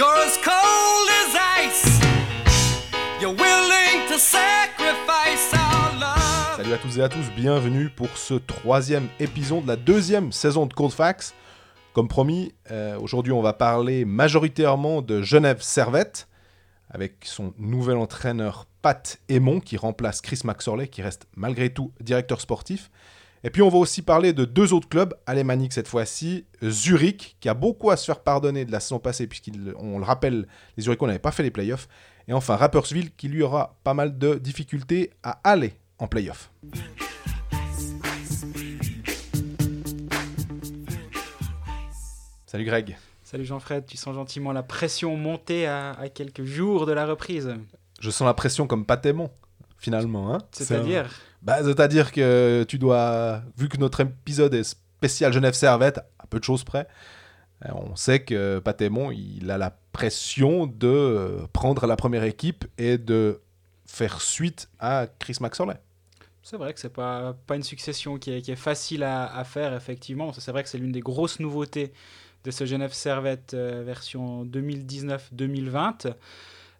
[0.00, 2.00] You're as cold as ice.
[3.20, 6.56] You're willing to sacrifice our love.
[6.56, 10.64] Salut à toutes et à tous, bienvenue pour ce troisième épisode de la deuxième saison
[10.64, 11.34] de Cold Facts.
[11.92, 16.28] Comme promis, euh, aujourd'hui on va parler majoritairement de Genève Servette,
[16.88, 22.40] avec son nouvel entraîneur Pat Aymon qui remplace Chris Maxorley, qui reste malgré tout directeur
[22.40, 22.90] sportif.
[23.42, 26.44] Et puis on va aussi parler de deux autres clubs alémaniques cette fois-ci.
[26.62, 30.46] Zurich, qui a beaucoup à se faire pardonner de la saison passée, puisqu'on le rappelle,
[30.76, 31.88] les Zurichois n'avaient pas fait les playoffs.
[32.28, 36.50] Et enfin Rapperswil, qui lui aura pas mal de difficultés à aller en playoffs.
[42.44, 42.98] Salut Greg.
[43.22, 47.54] Salut Jean-Fred, tu sens gentiment la pression monter à, à quelques jours de la reprise.
[48.00, 49.30] Je sens la pression comme Patémon,
[49.78, 50.34] finalement.
[50.34, 51.10] Hein C'est-à-dire?
[51.42, 56.38] Bah, C'est-à-dire que tu dois, vu que notre épisode est spécial Genève Servette, à peu
[56.38, 56.86] de choses près,
[57.64, 62.66] euh, on sait que Patémon, il a la pression de euh, prendre la première équipe
[62.78, 63.40] et de
[63.86, 65.76] faire suite à Chris Maxorley.
[66.42, 70.32] C'est vrai que c'est pas, pas une succession qui est, facile à, à faire, effectivement.
[70.32, 71.92] C'est vrai que c'est l'une des grosses nouveautés
[72.44, 76.14] de ce Genève Servette euh, version 2019-2020.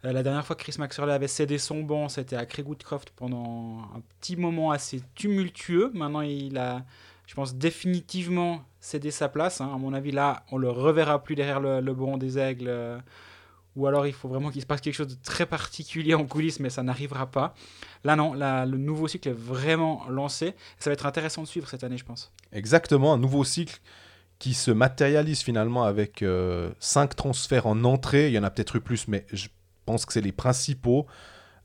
[0.04, 3.10] Euh, la dernière fois que Chris Maxwell avait cédé son banc, c'était à Craig Woodcroft
[3.16, 5.90] pendant un petit moment assez tumultueux.
[5.94, 6.84] Maintenant, il a,
[7.26, 9.60] je pense, définitivement cédé sa place.
[9.60, 9.70] hein.
[9.74, 12.68] À mon avis, là, on le reverra plus derrière le, le banc des aigles.
[12.68, 12.98] euh,
[13.76, 16.58] ou alors, il faut vraiment qu'il se passe quelque chose de très particulier en coulisses,
[16.58, 17.54] mais ça n'arrivera pas.
[18.02, 20.54] Là, non, là, le nouveau cycle est vraiment lancé.
[20.80, 22.32] Ça va être intéressant de suivre cette année, je pense.
[22.52, 23.78] Exactement, un nouveau cycle
[24.40, 26.24] qui se matérialise finalement avec
[26.80, 28.26] 5 transferts en entrée.
[28.26, 29.46] Il y en a peut-être eu plus, mais je
[29.90, 31.06] pense que c'est les principaux.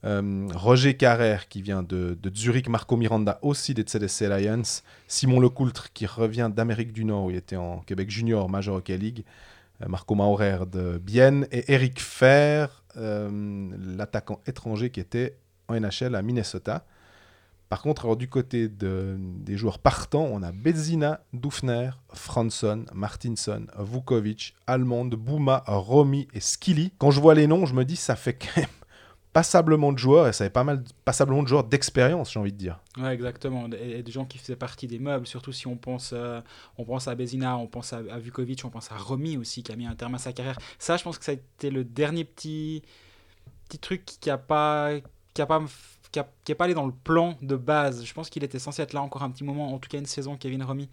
[0.04, 5.40] Euh, Roger Carrère qui vient de, de Zurich, Marco Miranda aussi des CDC Alliance, Simon
[5.40, 9.24] Lecoultre qui revient d'Amérique du Nord où il était en Québec Junior Major Hockey League,
[9.82, 16.16] euh, Marco Maurer de Bienne et Eric Fer, euh, l'attaquant étranger qui était en NHL
[16.16, 16.84] à Minnesota.
[17.70, 24.56] Par contre, du côté de- des joueurs partants, on a Bedzina, Dufner, Franson, Martinson, Vukovic,
[24.68, 26.92] Almond, Bouma, Romy et Skilly.
[26.98, 28.70] Quand je vois les noms, je me dis ça fait quand même
[29.36, 32.58] passablement de joueurs et ça fait pas mal passablement de joueurs d'expérience, j'ai envie de
[32.58, 32.80] dire.
[32.98, 33.68] Ouais, exactement.
[33.78, 36.40] Et, des gens qui faisaient partie des meubles, surtout si on pense, euh,
[36.78, 39.76] on pense à Bezina, on pense à, Vukovic, on pense à Romy aussi, qui a
[39.76, 40.58] mis un terme à sa carrière.
[40.80, 42.82] Ça, je pense que ça a été le dernier petit,
[43.68, 44.92] petit truc qui a pas,
[45.34, 45.62] qui a pas,
[46.12, 48.04] qui a- qui est pas allé dans le plan de base.
[48.06, 50.06] Je pense qu'il était censé être là encore un petit moment, en tout cas une
[50.06, 50.90] saison, Kevin Romy.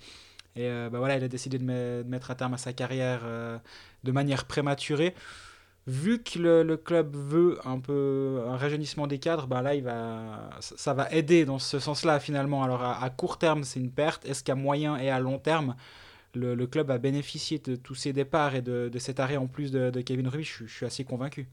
[0.56, 2.72] Et euh, bah voilà, il a décidé de, me- de mettre à terme à sa
[2.72, 3.58] carrière euh,
[4.04, 5.14] de manière prématurée.
[5.88, 10.50] Vu que le, club veut un peu un rajeunissement des cadres, bah là, il va,
[10.60, 12.62] ça, va aider dans ce sens-là finalement.
[12.62, 14.24] Alors à, court terme, c'est une perte.
[14.24, 15.74] Est-ce qu'à moyen et à long terme,
[16.34, 19.72] le, club a bénéficié de tous ces départs et de, de cet arrêt en plus
[19.72, 21.48] de, Kevin Ruby je, je suis assez convaincu.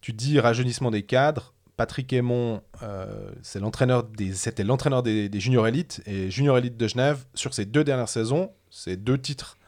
[0.00, 1.52] Tu dis rajeunissement des cadres.
[1.76, 6.76] Patrick Aymon, euh, c'est l'entraîneur des, c'était l'entraîneur des, des juniors élites et juniors élites
[6.76, 9.58] de Genève sur ces deux dernières saisons, c'est deux titres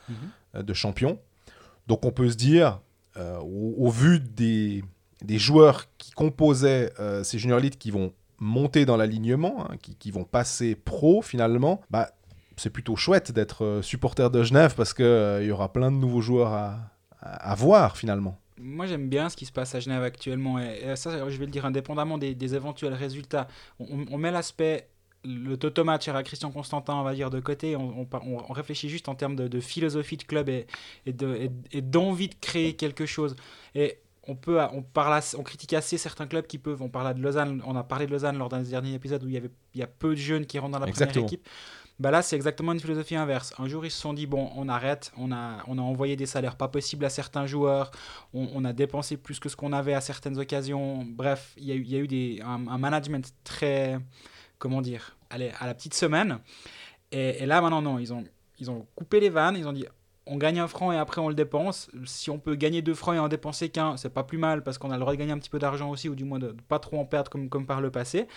[0.54, 1.19] euh, de champion.
[1.86, 2.80] Donc on peut se dire,
[3.16, 4.82] euh, au, au vu des,
[5.22, 9.94] des joueurs qui composaient euh, ces juniors élites qui vont monter dans l'alignement, hein, qui,
[9.96, 12.10] qui vont passer pro finalement, bah,
[12.56, 16.52] c'est plutôt chouette d'être supporter de Genève parce qu'il y aura plein de nouveaux joueurs
[16.52, 16.78] à,
[17.20, 18.38] à- à voir finalement.
[18.60, 20.58] Moi, j'aime bien ce qui se passe à Genève actuellement.
[20.58, 23.48] Et, et ça, je vais le dire indépendamment des, des éventuels résultats.
[23.78, 24.88] On, met l'aspect,
[25.24, 27.76] le toto match à Christian Constantin, on va dire, de côté.
[27.76, 28.06] On,
[28.52, 30.66] réfléchit juste en termes de, de philosophie de club et,
[31.06, 33.36] et de- et- et d'envie de créer quelque chose.
[33.74, 33.98] Et
[34.30, 36.82] on peut, on parle, assez- on critique assez certains clubs qui peuvent.
[36.82, 37.62] On parle de Lausanne.
[37.66, 39.80] On a parlé de Lausanne lors d'un des derniers épisodes où il y avait, il
[39.80, 41.25] y a peu de jeunes qui rentrent dans la Exactement.
[41.25, 41.48] première équipe.
[41.98, 43.53] Bah là, c'est exactement une philosophie inverse.
[43.59, 45.12] Un jour, ils se sont dit bon, on arrête.
[45.16, 47.91] On a, on a envoyé des salaires pas possibles à certains joueurs
[48.32, 51.04] on, a dépensé plus que ce qu'on avait à certaines occasions.
[51.04, 53.98] Bref, il y a eu, y a eu des, un, management très,
[54.58, 56.38] comment dire, allez, à la petite semaine.
[57.10, 58.25] Et, là, maintenant, non, ils ont,
[58.60, 59.87] ils ont coupé les vannes, ils ont dit,
[60.26, 61.91] on gagne un franc et après on le dépense.
[62.04, 64.76] Si on peut gagner deux francs et en dépenser qu'un, c'est pas plus mal parce
[64.76, 66.52] qu'on a le droit de gagner un petit peu d'argent aussi, ou du moins de,
[66.52, 68.28] de pas trop en perdre comme, comme par le passé.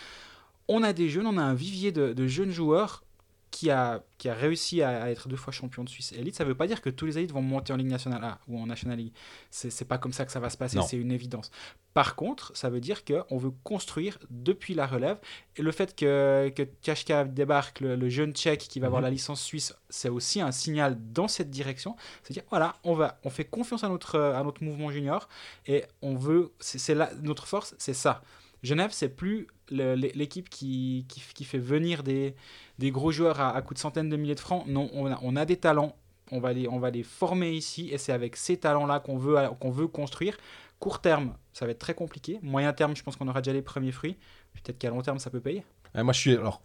[0.67, 3.03] On a des jeunes, on a un vivier de jeunes joueurs
[3.51, 6.43] qui a, qui a réussi à, à être deux fois champion de Suisse élite, ça
[6.45, 8.57] ne veut pas dire que tous les élites vont monter en Ligue nationale A ou
[8.57, 9.13] en National League.
[9.49, 11.51] C'est pas comme ça que ça va se passer, c'est une évidence.
[11.93, 15.19] Par contre, ça veut dire qu'on veut construire depuis la relève.
[15.57, 19.07] Et le fait que, que Tchachka débarque, le, le jeune tchèque qui va avoir Mhm.
[19.07, 21.97] la licence suisse, c'est aussi un signal dans cette direction.
[22.23, 25.27] C'est-à-dire, voilà, on, va, on fait confiance à notre, à notre mouvement junior
[25.67, 28.23] et on veut, c'est notre force, c'est ça.
[28.63, 32.35] Genève, c'est plus l'équipe qui, qui, fait venir des,
[32.79, 34.65] des gros joueurs à, à coups de centaines de milliers de francs.
[34.67, 35.95] Non, on a, on a des talents,
[36.31, 39.37] on va les, on va les former ici, et c'est avec ces talents-là qu'on veut,
[39.63, 40.37] veut construire.
[40.79, 42.39] Court terme, ça va être très compliqué.
[42.41, 44.17] Moyen terme, je pense qu'on aura déjà les premiers fruits.
[44.53, 45.63] Peut-être qu'à long terme, ça peut payer.
[45.95, 46.61] Euh, moi, je suis alors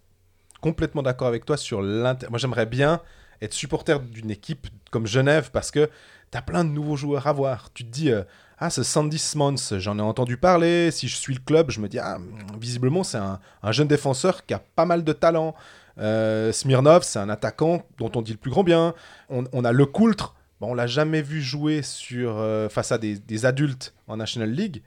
[0.60, 2.26] complètement d'accord avec toi sur l'inter.
[2.30, 3.00] Moi, j'aimerais bien
[3.42, 5.90] être supporter d'une équipe comme Genève parce que
[6.30, 7.72] tu as plein de nouveaux joueurs à voir.
[7.72, 8.22] Tu te dis, euh,
[8.58, 10.90] ah, ce Sandy Smons, j'en ai entendu parler.
[10.90, 12.18] Si je suis le club, je me dis, ah,
[12.58, 15.54] visiblement, c'est un, un jeune défenseur qui a pas mal de talent.
[15.98, 18.94] Euh, Smirnov, c'est un attaquant dont on dit le plus grand bien.
[19.30, 22.98] On, on a Le Coultre, bon, on l'a jamais vu jouer sur, euh, face à
[22.98, 24.82] des, des adultes en National League,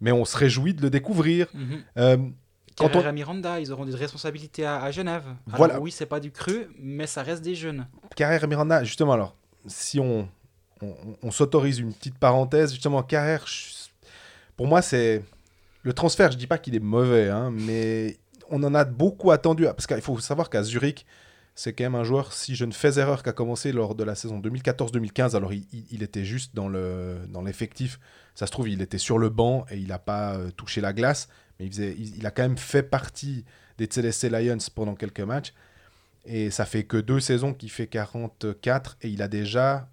[0.00, 1.48] mais on se réjouit de le découvrir.
[1.98, 2.16] Euh,
[2.76, 5.24] quand on- Miranda, ils auront des responsabilités à, à Genève.
[5.46, 5.80] Alors Voilà.
[5.80, 7.86] oui, c'est pas du cru, mais ça reste des jeunes.
[8.16, 9.36] Carrère Miranda, justement, alors,
[9.66, 10.28] si on,
[10.82, 13.44] on, on s'autorise une petite parenthèse, justement, Carrère,
[14.56, 15.22] pour moi, c'est.
[15.82, 18.16] Le transfert, je dis pas qu'il est mauvais, hein, mais
[18.48, 19.64] on en a beaucoup attendu.
[19.64, 21.04] Parce qu'il faut savoir qu'à Zurich,
[21.54, 24.02] c'est quand même un joueur, si je ne fais erreur, qui a commencé lors de
[24.02, 25.36] la saison 2014-2015.
[25.36, 28.00] Alors, il, il- était juste dans le dans l'effectif.
[28.34, 30.92] Ça se trouve, il était sur le banc et il n'a pas euh, touché la
[30.94, 31.28] glace.
[31.58, 33.44] Mais il, faisait, il, il a quand même fait partie
[33.78, 35.52] des Celeste Lions pendant quelques matchs.
[36.26, 39.88] Et ça fait que deux saisons qu'il fait 44 et il a déjà,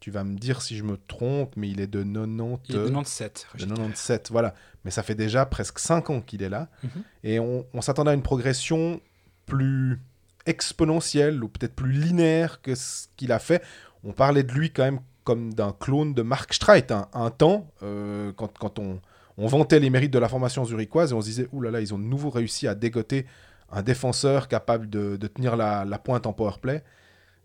[0.00, 2.78] tu vas me dire si je me trompe, mais il est de 90, Il est
[2.78, 3.46] de 97.
[3.54, 4.54] de 97, voilà.
[4.84, 6.68] Mais ça fait déjà presque 5 ans qu'il est là.
[6.82, 6.90] Mhm.
[7.22, 9.00] Et on, on s'attendait à une progression
[9.46, 10.00] plus
[10.46, 13.62] exponentielle ou peut-être plus linéaire que ce qu'il a fait.
[14.04, 17.70] On parlait de lui quand même comme d'un clone de Mark Streit un, un temps,
[17.82, 19.00] euh, quand, quand on,
[19.36, 21.82] on vantait les mérites de la formation zurichoise et on se disait, oulala, là là,
[21.82, 23.26] ils ont de nouveau réussi à dégoter
[23.70, 26.82] un défenseur capable de, tenir la, la pointe en powerplay.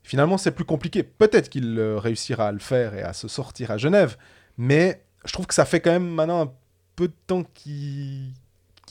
[0.04, 1.04] Finalement, c'est plus compliqué.
[1.04, 4.18] Peut-être qu'il euh, réussira à le faire et à se sortir à Genève,
[4.58, 6.52] mais je trouve que ça fait quand même maintenant un
[6.96, 8.34] peu de temps qu'il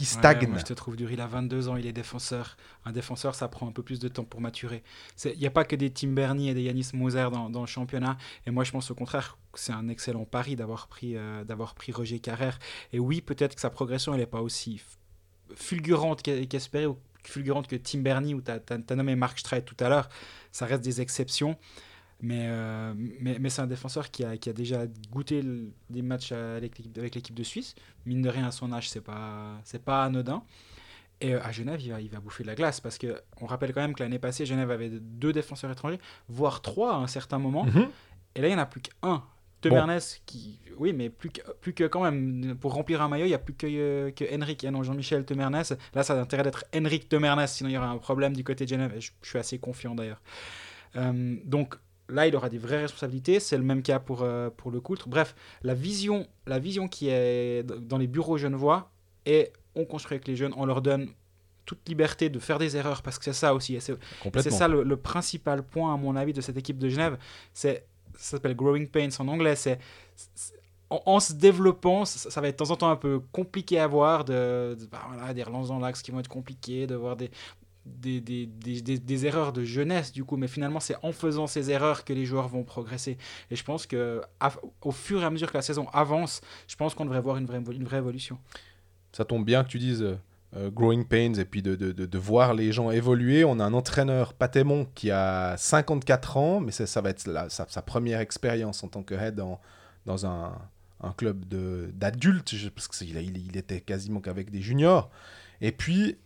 [0.04, 0.46] Ouais, stagne.
[0.48, 1.10] moi, je te trouve dur.
[1.10, 2.56] Il a 22 ans, il est défenseur.
[2.84, 4.82] Un défenseur, ça prend un peu plus de temps pour maturer.
[5.24, 7.66] Il n'y a pas que des Tim Bernie et des Yanis Moser dans, dans le
[7.66, 8.16] championnat.
[8.46, 11.74] Et moi, je pense au contraire que c'est un excellent pari d'avoir pris, euh, d'avoir
[11.74, 12.58] pris Roger Carrère.
[12.92, 14.80] Et oui, peut-être que sa progression, elle n'est pas aussi
[15.54, 19.76] fulgurante qu'e- qu'espérée ou fulgurante que Tim Bernie ou tu as, nommé Mark Streit tout
[19.80, 20.08] à l'heure.
[20.52, 21.56] Ça reste des exceptions.
[22.20, 26.02] Mais, euh, mais, mais c'est un défenseur qui a, qui a déjà goûté le- des
[26.02, 26.78] matchs avec
[27.14, 27.74] l'équipe de Suisse.
[28.06, 30.42] Mine de rien, à son âge, c'est pas, c'est pas anodin.
[31.20, 33.46] Et euh, à Genève, il va, il va bouffer de la glace parce que on
[33.46, 35.98] rappelle quand même que l'année passée, Genève avait deux défenseurs étrangers,
[36.28, 37.64] voire trois à un certain moment.
[37.64, 37.88] Mhm.
[38.34, 39.22] Et là, il n'y en a plus qu'un.
[39.60, 40.60] Temernes, qui.
[40.76, 42.56] Oui, mais plus que, plus que quand même.
[42.60, 45.24] Pour remplir un maillot, il n'y a plus que, euh, que Henrik et non Jean-Michel
[45.24, 45.64] Temernes.
[45.94, 48.64] Là, ça a intérêt d'être Henrik Temernes, sinon il y aura un problème du côté
[48.64, 48.92] de Genève.
[48.96, 50.22] Et je, je suis assez confiant d'ailleurs.
[50.94, 51.74] Euh, donc
[52.08, 53.40] là, il aura des vraies responsabilités.
[53.40, 55.08] C'est le même cas pour, euh, pour le Coultre.
[55.08, 58.90] Bref, la vision, la vision qui est dans les bureaux genevois
[59.26, 61.08] est on construit avec les jeunes, on leur donne
[61.66, 63.78] toute liberté de faire des erreurs parce que c'est ça aussi.
[63.81, 63.96] c'est-
[64.50, 67.19] ça le, le principal point, à mon avis, de cette équipe de Genève.
[67.52, 67.84] C'est,
[68.16, 69.54] ça s'appelle Growing Pains en anglais.
[69.54, 69.78] C'est,
[70.34, 70.54] c'est-
[70.90, 73.78] en, en se développant, ça, ça va être de temps en temps un peu compliqué
[73.78, 76.94] à voir, de, de- bah voilà, des relances dans l'axe qui vont être compliquées, de
[76.94, 77.31] voir des,
[78.00, 80.37] des, des, des, des- erreurs de jeunesse, du coup.
[80.37, 83.19] Mais finalement, c'est en faisant ces erreurs que les joueurs vont progresser.
[83.50, 84.20] Et je pense que
[84.82, 87.46] au fur et à mesure que la saison avance, je pense qu'on devrait voir une
[87.46, 88.38] vraie, une vraie évolution.
[89.12, 90.17] Ça tombe bien que tu dises euh,
[90.56, 93.44] euh, Growing Pains et puis de, de, de, voir les gens évoluer.
[93.44, 97.20] On a un entraîneur, Patémon, qui a 54 ans, mais c'est- ça va être
[97.50, 99.43] sa, sa première expérience en tant que head
[100.06, 100.52] dans un,
[101.00, 101.44] un club
[101.95, 105.11] d'adultes, parce qu'il il, était quasiment qu'avec des juniors.
[105.61, 106.16] Et puis,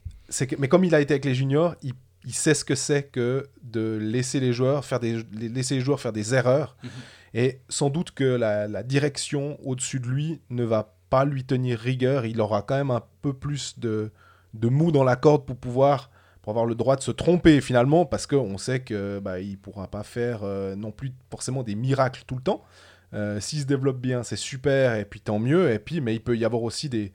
[0.47, 1.93] que, mais comme il a été avec les juniors, il,
[2.25, 6.01] il sait ce que c'est que de laisser les joueurs faire des, laisser les joueurs
[6.01, 6.77] faire des erreurs.
[6.83, 6.91] Mhm.
[7.35, 11.79] Et sans doute que la, la direction au-dessus de lui ne va pas lui tenir
[11.79, 12.27] rigueur.
[12.27, 14.11] Il aura quand même un peu plus de,
[14.55, 16.11] de mou dans la corde pour pouvoir
[16.43, 19.87] pour avoir le droit de se tromper finalement, parce qu'on sait que bah, il pourra
[19.87, 22.65] pas faire euh, non plus forcément des miracles tout le temps.
[23.15, 25.71] Euh, S'il se développe bien, c'est super, et puis tant mieux.
[25.71, 27.13] Et puis, mais il peut y avoir aussi des,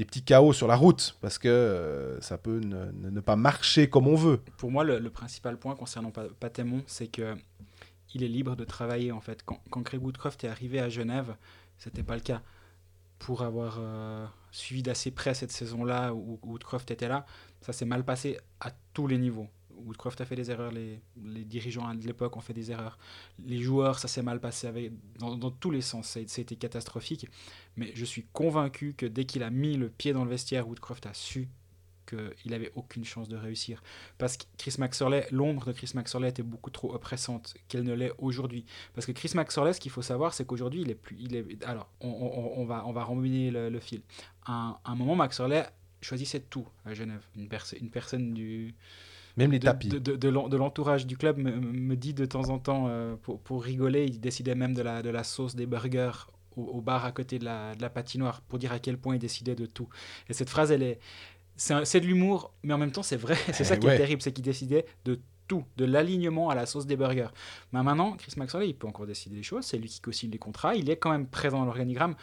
[0.00, 4.08] des petits chaos sur la route, parce que euh, ça peut ne, pas marcher comme
[4.08, 4.38] on veut.
[4.56, 7.36] Pour moi, le, principal point concernant Pa- Patémon, c'est que
[8.14, 9.42] il est libre de travailler en fait.
[9.44, 11.36] Quand, quand Craig Woodcroft est arrivé à Genève,
[11.76, 12.40] c'était pas le cas.
[13.18, 17.26] Pour avoir euh, suivi d'assez près cette saison-là où Woodcroft était là,
[17.60, 19.48] ça s'est mal passé à tous les niveaux.
[19.86, 21.00] Woodcroft a fait des erreurs, les,
[21.44, 22.98] dirigeants de l'époque ont fait des erreurs,
[23.44, 27.26] les joueurs, ça s'est mal passé dans, tous les sens, été catastrophique.
[27.76, 31.06] Mais je suis convaincu que dès qu'il a mis le pied dans le vestiaire, Woodcroft
[31.06, 31.48] a su
[32.06, 33.82] qu'il avait aucune chance de réussir.
[34.18, 38.12] Parce que Chris Maxorley, l'ombre de Chris Maxorley était beaucoup trop oppressante qu'elle ne l'est
[38.18, 38.64] aujourd'hui.
[38.94, 41.16] Parce que Chris Maxorley, ce qu'il faut savoir, c'est qu'aujourd'hui, il est plus.
[41.64, 44.02] Alors, on, va, on rembobiner le, fil.
[44.44, 45.16] À un, un moment,
[46.02, 47.24] choisissait tout à Genève.
[47.36, 48.74] Une personne du,
[49.36, 49.88] Même les de, tapis.
[49.88, 52.86] de, de- de l'en- de l'entourage du club me, me dit de temps en temps,
[52.88, 56.62] euh, pour, pour rigoler, il décidait même de la, de la sauce des burgers au,
[56.62, 59.18] au bar à côté de la, de la patinoire, pour dire à quel point il
[59.20, 59.88] décidait de tout.
[60.28, 60.98] Et cette phrase, elle est,
[61.56, 63.36] c'est, de l'humour, mais en même temps, c'est vrai.
[63.52, 63.94] C'est ça qui ouais.
[63.94, 67.28] est terrible, c'est qu'il décidait de tout, de l'alignement à la sauce des burgers.
[67.72, 70.38] Mais maintenant, Chris Maxwell, il peut encore décider des choses, c'est lui qui co-signe les
[70.38, 72.14] contrats, il est quand même présent dans l'organigramme,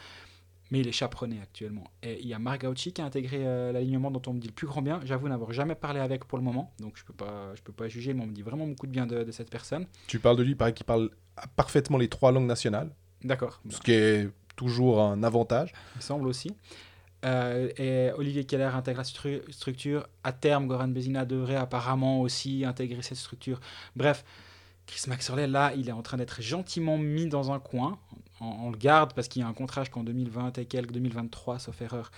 [0.70, 1.84] mais il est chaperonné actuellement.
[2.02, 4.52] Et il y a Marc qui a intégré euh, l'alignement dont on me dit le
[4.52, 5.00] plus grand bien.
[5.04, 7.88] J'avoue n'avoir jamais parlé avec pour le moment, donc je peux pas, je peux pas
[7.88, 9.86] juger, mais on me dit vraiment beaucoup de bien de, de cette personne.
[10.06, 11.10] Tu parles de lui, il paraît qu'il parle
[11.56, 12.90] parfaitement les trois langues nationales,
[13.24, 15.72] D'accord, ce qui est toujours un avantage.
[15.94, 16.52] il me semble aussi.
[17.24, 20.06] Euh, et Olivier Keller intègre la stru- structure.
[20.22, 23.58] À terme, Goran Bezina devrait apparemment aussi intégrer cette structure.
[23.96, 24.24] Bref,
[24.88, 27.98] Chris Maxwell, là, il est en train d'être gentiment mis dans un coin.
[28.40, 31.80] On, le garde parce qu'il y a un contrat jusqu'en 2020 et quelques, 2023, sauf
[31.82, 32.10] erreur.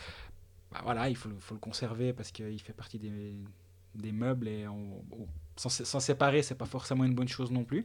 [0.71, 5.27] Bah voilà, il faut, le- conserver parce qu'il fait partie des, meubles et on- on-
[5.57, 7.85] s'en s'en séparer, c'est pas forcément une bonne chose non plus.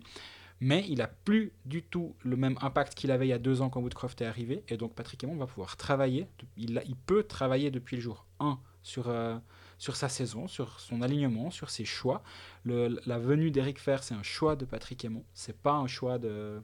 [0.61, 3.61] Mais il a plus du tout le même impact qu'il avait il y a deux
[3.61, 4.63] ans quand Woodcroft est arrivé.
[4.69, 6.27] Et donc Patrick Aymon va pouvoir travailler.
[6.57, 9.35] Il peut travailler depuis le jour 1 sur, euh,
[9.77, 12.23] sur sa saison, sur son alignement, sur ses choix.
[12.63, 15.23] Le- la venue d'Eric Fer, c'est un choix de Patrick Aymon.
[15.33, 16.61] C'est pas un choix de,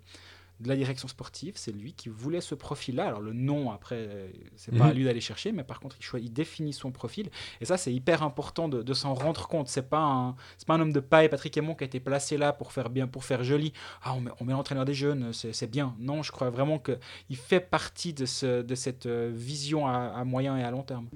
[0.61, 1.53] de la direction sportive.
[1.57, 3.07] C'est lui qui voulait ce profil-là.
[3.07, 4.89] Alors le nom, après, c'est pas Mhm.
[4.91, 7.29] à lui d'aller chercher, mais par contre, il, choisit, il définit son profil.
[7.59, 9.67] Et ça, c'est hyper important de, de s'en rendre compte.
[9.67, 12.37] C'est pas un, c'est pas un homme de paille, Patrick Aymon, qui a été placé
[12.37, 13.73] là pour faire bien, pour faire joli.
[14.03, 15.95] Ah, on met, on met l'entraîneur des jeunes, c'est bien.
[15.99, 16.97] Non, je crois vraiment que
[17.29, 20.83] il fait partie de, ce, de cette euh, vision à, à moyen et à long
[20.83, 21.07] terme.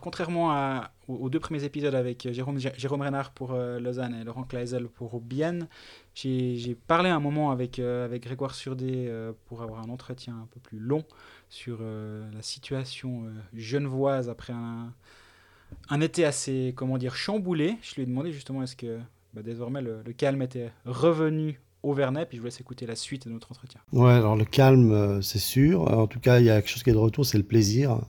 [0.00, 4.88] Contrairement aux, deux premiers épisodes avec Jérôme, Jérôme Renard pour euh, Lausanne et Laurent Kleisel
[4.88, 5.68] pour Bienne,
[6.14, 10.60] j'ai parlé un moment avec, euh, Grégoire Surdé euh, pour avoir un entretien un peu
[10.60, 11.04] plus long
[11.48, 17.76] sur euh, la situation euh, genevoise après un, été assez, comment dire, chamboulé.
[17.82, 18.98] Je lui ai demandé justement est-ce que
[19.34, 22.96] bah, désormais le, le calme était revenu au Vernet, puis je vous laisse écouter la
[22.96, 23.80] suite de notre entretien.
[23.92, 25.82] Ouais, alors le calme, euh, c'est sûr.
[25.82, 28.00] En tout cas, il y a quelque chose qui est de retour, c'est le plaisir.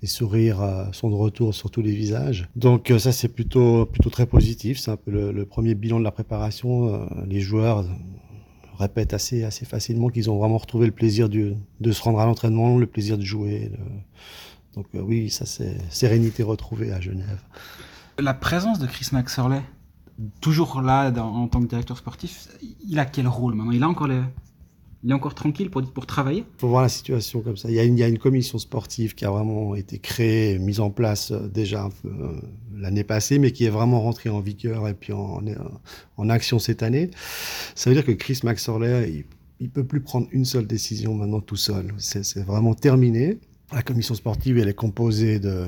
[0.00, 2.48] Les sourires euh, sont de retour sur tous les visages.
[2.54, 4.78] Donc euh, ça, c'est plutôt, plutôt très positif.
[4.78, 6.94] C'est un peu le, premier bilan de la préparation.
[6.94, 7.84] Euh, Les joueurs
[8.78, 12.26] répètent assez, assez facilement qu'ils ont vraiment retrouvé le plaisir du- de se rendre à
[12.26, 13.72] l'entraînement, le plaisir de jouer.
[14.76, 17.40] Donc oui, ça, c'est sérénité retrouvée à Genève.
[18.20, 19.62] La présence de Chris Maxorley,
[20.40, 22.46] toujours là en tant que directeur sportif,
[22.88, 23.72] il a quel rôle maintenant?
[23.72, 24.20] Il a encore les...
[25.04, 26.44] Il est encore tranquille pour, pour travailler?
[26.58, 27.68] Faut voir la situation comme ça.
[27.70, 31.30] Il y, a une, il commission sportive qui a vraiment été créée, mise en place
[31.30, 32.40] euh, déjà euh,
[32.74, 35.40] l'année passée, mais qui est vraiment rentrée en vigueur et puis en,
[36.16, 37.10] en action cette année.
[37.76, 39.24] Ça veut dire que Chris Maxorley, il,
[39.60, 41.94] il peut plus prendre une seule décision maintenant tout seul.
[41.98, 43.38] C'est vraiment terminé.
[43.72, 45.66] La commission sportive, elle est composée de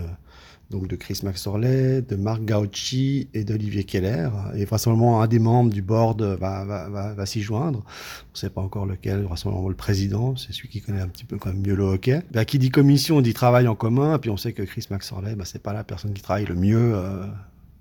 [0.71, 4.29] donc de Chris Maxorley, de Marc Gauchi et d'Olivier Keller.
[4.55, 7.81] Et vraisemblablement, un des membres du board va, s'y joindre.
[7.81, 11.25] On ne sait pas encore lequel, vraisemblablement le président, c'est celui qui connaît un petit
[11.25, 12.23] peu quand même mieux le hockey.
[12.31, 15.45] Ben, qui dit commission dit travail en commun, puis on sait que Chris Maxorley, ben,
[15.45, 17.27] c'est pas la personne qui travaille le mieux euh,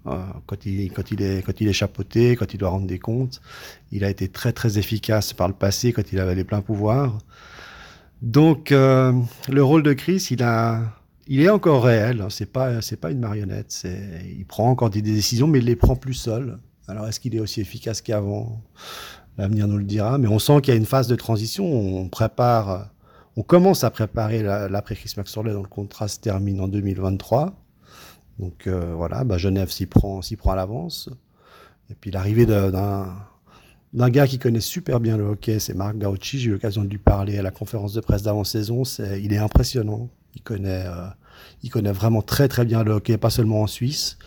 [0.08, 0.18] euh,
[0.48, 3.40] quand, il, quand, il est, quand il est chapeauté, quand il doit rendre des comptes.
[3.92, 7.20] Il a été très très efficace par le passé quand il avait les pleins pouvoirs.
[8.24, 9.14] Donc, euh,
[9.48, 10.99] le rôle de Chris, il a,
[11.30, 12.22] il est encore réel.
[12.22, 12.28] hein.
[12.30, 13.88] C'est pas, c'est pas une marionnette.
[14.38, 16.60] Il prend encore des décisions, mais il les prend plus seul.
[16.88, 18.62] Alors, est-ce qu'il est aussi efficace qu'avant?
[19.38, 20.18] L'avenir nous le dira.
[20.18, 21.66] Mais on sent qu'il y a une phase de transition.
[21.66, 22.90] On prépare,
[23.38, 27.54] on commence à préparer la- l'après Chris Maxwell dont le contrat se termine en 2023.
[28.40, 31.10] Donc euh, voilà, bah, Genève s'y prend, s'y prend à l'avance.
[31.90, 33.14] Et puis l'arrivée d'un
[33.94, 36.38] d'un gars qui connaît super bien le hockey, c'est Marc Gauchi.
[36.40, 38.84] J'ai eu l'occasion de lui parler à la conférence de presse d'avant-saison.
[39.20, 40.10] Il est impressionnant.
[40.36, 41.08] Il connaît, euh,
[41.64, 44.18] il connaît vraiment très très bien le hockey, pas seulement en Suisse.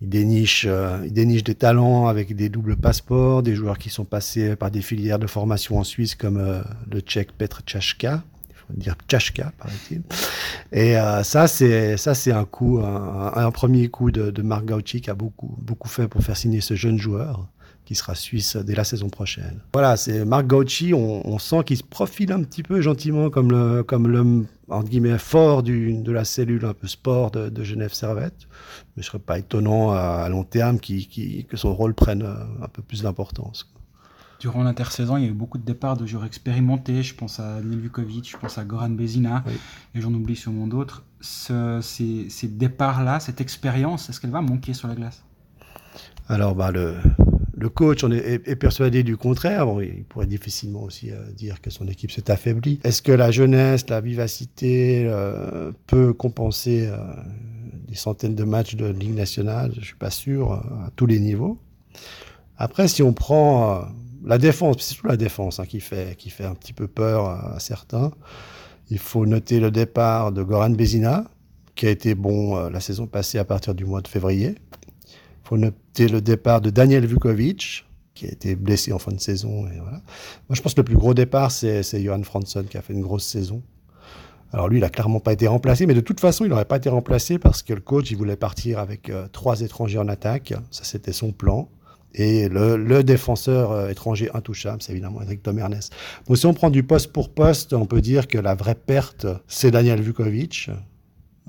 [0.00, 4.04] Il déniche, euh, il déniche des talents avec des doubles passeports, des joueurs qui sont
[4.04, 8.22] passés par des filières de formation en Suisse comme euh, le Tchèque Petr Tchachka.
[8.70, 10.02] Dire Tchachka, paraît-il.
[10.72, 15.14] Et euh, ça, c'est un coup, un, premier coup de, de Marc Gauchi qui a
[15.14, 17.48] beaucoup beaucoup fait pour faire signer ce jeune joueur
[17.88, 19.60] qui sera suisse dès la saison prochaine.
[19.72, 23.50] Voilà, c'est Marc Gauchi, on, on sent qu'il se profile un petit peu gentiment comme
[23.50, 27.64] le comme l'homme entre guillemets fort du, de la cellule un peu sport de, de
[27.64, 28.46] Genève Servette.
[28.94, 32.82] Mais ce serait pas étonnant à, à long terme que son rôle prenne un peu
[32.82, 33.72] plus d'importance.
[34.38, 37.02] Durant l'intersaison, il y a eu beaucoup de départs de joueurs expérimentés.
[37.02, 39.54] Je pense à Daniel Vukovic, je pense à Goran Bezina, Oui.
[39.94, 41.04] et j'en oublie sûrement d'autres.
[41.22, 45.24] Ce- ces, ces départs-là, cette expérience, est-ce qu'elle va manquer sur la glace?
[46.28, 46.94] Alors, bah, le,
[47.58, 49.66] le coach est, persuadé du contraire.
[49.82, 52.78] Il pourrait difficilement aussi euh, dire que son équipe s'est affaiblie.
[52.84, 56.98] Est-ce que la jeunesse, la vivacité euh, peut compenser euh,
[57.88, 59.72] des centaines de matchs de Ligue nationale?
[59.76, 61.58] Je suis pas sûr à tous les niveaux.
[62.56, 63.86] Après, si on prend
[64.24, 67.26] la défense, c'est surtout la défense hein, qui, fait, qui fait un petit peu peur
[67.26, 68.12] à, certains.
[68.90, 71.24] Il faut noter le départ de Goran Bezina,
[71.74, 74.56] qui a été bon la saison passée à partir du mois de février
[75.48, 79.62] faut noter le départ de Daniel Vukovic, qui a été blessé en fin de saison.
[79.62, 80.00] Moi,
[80.50, 83.24] je pense que le plus gros départ, c'est Johan Franson, qui a fait une grosse
[83.24, 83.62] saison.
[84.52, 86.76] Alors lui, il a clairement pas été remplacé, mais de toute façon, il n'aurait pas
[86.76, 90.54] été remplacé parce que le coach, il voulait partir avec euh, trois étrangers en attaque.
[90.70, 91.68] Ça, c'était son plan.
[92.14, 95.92] Et le, défenseur euh, étranger intouchable, c'est évidemment Eric Tom Ernest.
[96.26, 99.26] Donc, si on prend du poste pour poste, on peut dire que la vraie perte,
[99.46, 100.70] c'est Daniel Vukovic,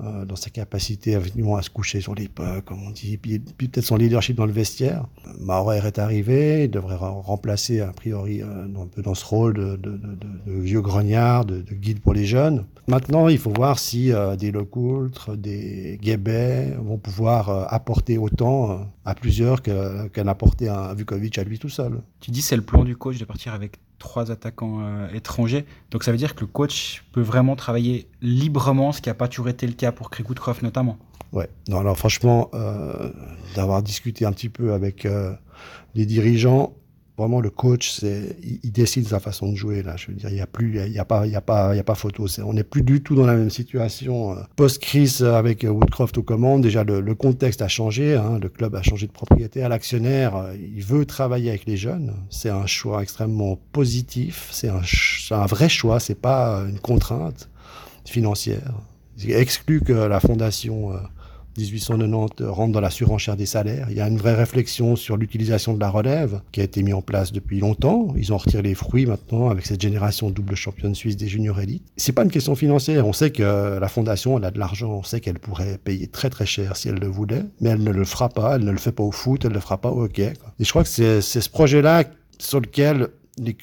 [0.02, 3.38] euh, dans sa capacité à, à se coucher sur les pas, comme on dit, puis,
[3.38, 5.06] peut-être son leadership dans le vestiaire.
[5.38, 10.00] Maurer est arrivé, il devrait remplacer a priori euh, un peu dans ce rôle de,
[10.46, 12.64] vieux grognard, de, guide pour les jeunes.
[12.88, 19.14] Maintenant, il faut voir si euh, des Lecoultre, des Guébet vont pouvoir apporter autant à
[19.14, 22.00] plusieurs qu'un apporté un Vukovic à lui tout seul.
[22.20, 25.64] Tu dis c'est le plan du coach de partir avec trois attaquants euh, étrangers.
[25.92, 29.28] Donc ça veut dire que le coach peut vraiment travailler librement, ce qui n'a pas
[29.28, 30.98] toujours été le cas pour Krikutkov notamment.
[31.32, 33.12] Ouais, non, alors franchement, euh,
[33.54, 35.32] d'avoir discuté un petit peu avec euh,
[35.94, 36.74] les dirigeants,
[37.20, 39.96] vraiment le coach, il, décide sa façon de jouer là.
[39.96, 41.74] Je veux dire, il y a plus, il y a pas, il y a pas,
[41.74, 42.26] il y a pas photo.
[42.44, 44.32] on n'est plus du tout dans la même situation.
[44.32, 48.16] Euh, post-crise avec Woodcroft aux commandes, déjà le, contexte a changé.
[48.16, 49.68] Hein, le club a changé de propriétaire.
[49.68, 52.14] L'actionnaire, il veut travailler avec les jeunes.
[52.30, 54.48] C'est un choix extrêmement positif.
[54.50, 56.00] C'est un, vrai choix.
[56.00, 57.50] C'est pas une contrainte
[58.04, 58.72] financière.
[59.22, 60.98] Il exclut que la fondation euh,
[61.64, 63.88] 1890 rentre dans la surenchère des salaires.
[63.90, 66.94] Il y a une vraie réflexion sur l'utilisation de la relève qui a été mise
[66.94, 68.08] en place depuis longtemps.
[68.16, 71.84] Ils ont retiré les fruits maintenant avec cette génération double championne suisse des juniors élites.
[71.96, 73.06] C'est pas une question financière.
[73.06, 74.90] On sait que la fondation, elle a de l'argent.
[74.90, 77.90] On sait qu'elle pourrait payer très très cher si elle le voulait, mais elle ne
[77.90, 78.56] le fera pas.
[78.56, 80.32] Elle ne le fait pas au foot, elle ne le fera pas au hockey.
[80.58, 82.04] Et je crois que c'est ce projet-là
[82.38, 83.08] sur lequel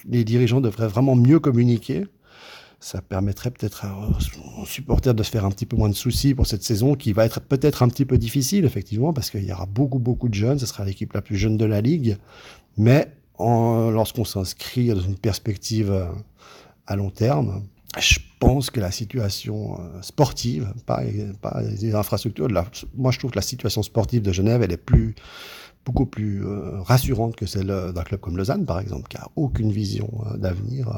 [0.10, 2.06] les dirigeants devraient vraiment mieux communiquer
[2.80, 3.86] ça permettrait peut-être
[4.60, 7.12] aux supporters de se faire un petit peu moins de soucis pour cette saison qui
[7.12, 10.36] va être peut-être un petit peu difficile, effectivement, parce qu'il y aura beaucoup, beaucoup de
[10.36, 10.60] jeunes.
[10.60, 12.18] Ce sera l'équipe la plus jeune de la Ligue.
[12.78, 16.06] Mais lorsqu'on s'inscrit dans une perspective euh,
[16.86, 17.64] à long terme,
[18.00, 21.02] je pense que la situation euh, sportive, pas,
[21.42, 22.48] pas les infrastructures,
[22.96, 25.16] moi je trouve que la situation sportive de Genève, elle est plus,
[25.84, 29.72] beaucoup plus euh, rassurante que celle d'un club comme Lausanne, par exemple, qui a aucune
[29.72, 30.90] vision d'avenir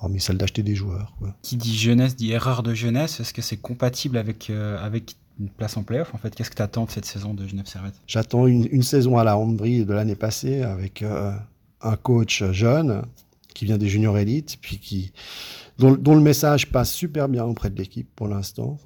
[0.00, 1.14] hormis celle d'acheter des joueurs.
[1.42, 3.20] Qui dit jeunesse dit erreur de jeunesse.
[3.20, 6.34] Est-ce que c'est compatible avec, euh, avec une place en playoff en fait?
[6.34, 7.94] Qu'est-ce que tu attends de cette saison de Genève Servette?
[8.06, 11.32] J'attends une, saison à la Hongrie de l'année passée avec euh,
[11.82, 13.02] un coach jeune
[13.54, 15.12] qui vient des juniors élites, puis qui
[15.78, 18.78] dont, dont, le message passe super bien auprès de l'équipe pour l'instant.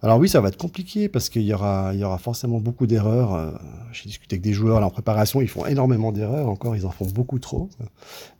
[0.00, 2.86] Alors oui, ça va être compliqué parce qu'il y aura, il y aura forcément beaucoup
[2.86, 3.34] d'erreurs.
[3.34, 3.50] Euh,
[3.92, 6.90] j'ai discuté avec des joueurs là, en préparation, ils font énormément d'erreurs encore, ils en
[6.90, 7.68] font beaucoup trop.
[7.80, 7.86] Mais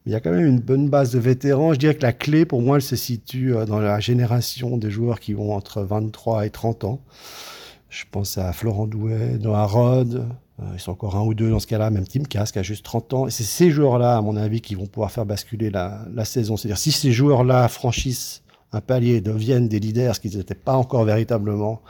[0.07, 1.73] il y a quand même une bonne base de vétérans.
[1.73, 4.90] Je dirais que la clé pour moi, elle se situe euh, dans la génération des
[4.90, 7.01] joueurs qui ont entre 23 et 30 ans.
[7.90, 10.27] Je pense à Florent Douet, Noah Rod,
[10.61, 12.85] euh, ils sont encore un ou deux dans ce cas-là, même Tim Kask a juste
[12.85, 13.27] 30 ans.
[13.27, 16.57] Et c'est ces joueurs-là, à mon avis, qui vont pouvoir faire basculer la, la saison.
[16.57, 18.42] C'est-à-dire si ces joueurs-là franchissent
[18.73, 21.83] un palier, deviennent des leaders, ce qu'ils n'étaient pas encore véritablement.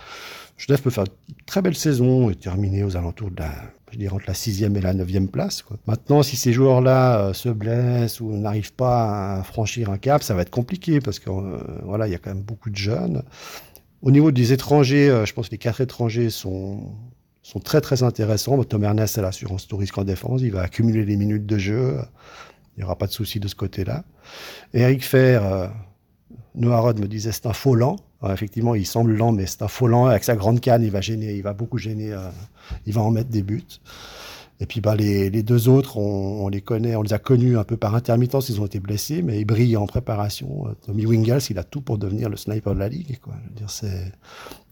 [0.56, 3.52] Genève peut faire une très belle saison et terminer aux alentours de la,
[3.92, 5.64] je dirais entre la sixième et la neuvième place.
[5.86, 10.34] Maintenant, si ces joueurs-là euh, se blessent ou n'arrivent pas à franchir un cap, ça
[10.34, 13.22] va être compliqué parce que euh, voilà, il y a quand même beaucoup de jeunes.
[14.02, 16.92] Au niveau des étrangers, euh, je pense que les quatre étrangers sont
[17.42, 18.62] sont très très intéressants.
[18.64, 21.96] Tom Ernest a l'assurance tout risque en défense, il va accumuler les minutes de jeu.
[22.76, 24.04] Il n'y aura pas de souci de ce côté-là.
[24.74, 25.72] Eric Fer,
[26.58, 27.76] Noah Rod me disait c'est un faux
[28.32, 29.86] effectivement, il semble lent, mais c'est un faux.
[30.08, 32.12] Avec sa grande canne, il va gêner, il va beaucoup gêner.
[32.12, 32.28] Euh,
[32.86, 33.80] il va en mettre des buts.
[34.60, 37.76] Et puis bah, les, deux autres, on, les connaît, on les a connus un peu
[37.76, 40.66] par intermittence, ils ont été blessés, mais ils brillent en préparation.
[40.66, 43.20] Euh, Tommy Wingles, il a tout pour devenir le sniper de la ligue.
[43.20, 43.34] Quoi.
[43.54, 43.68] dire,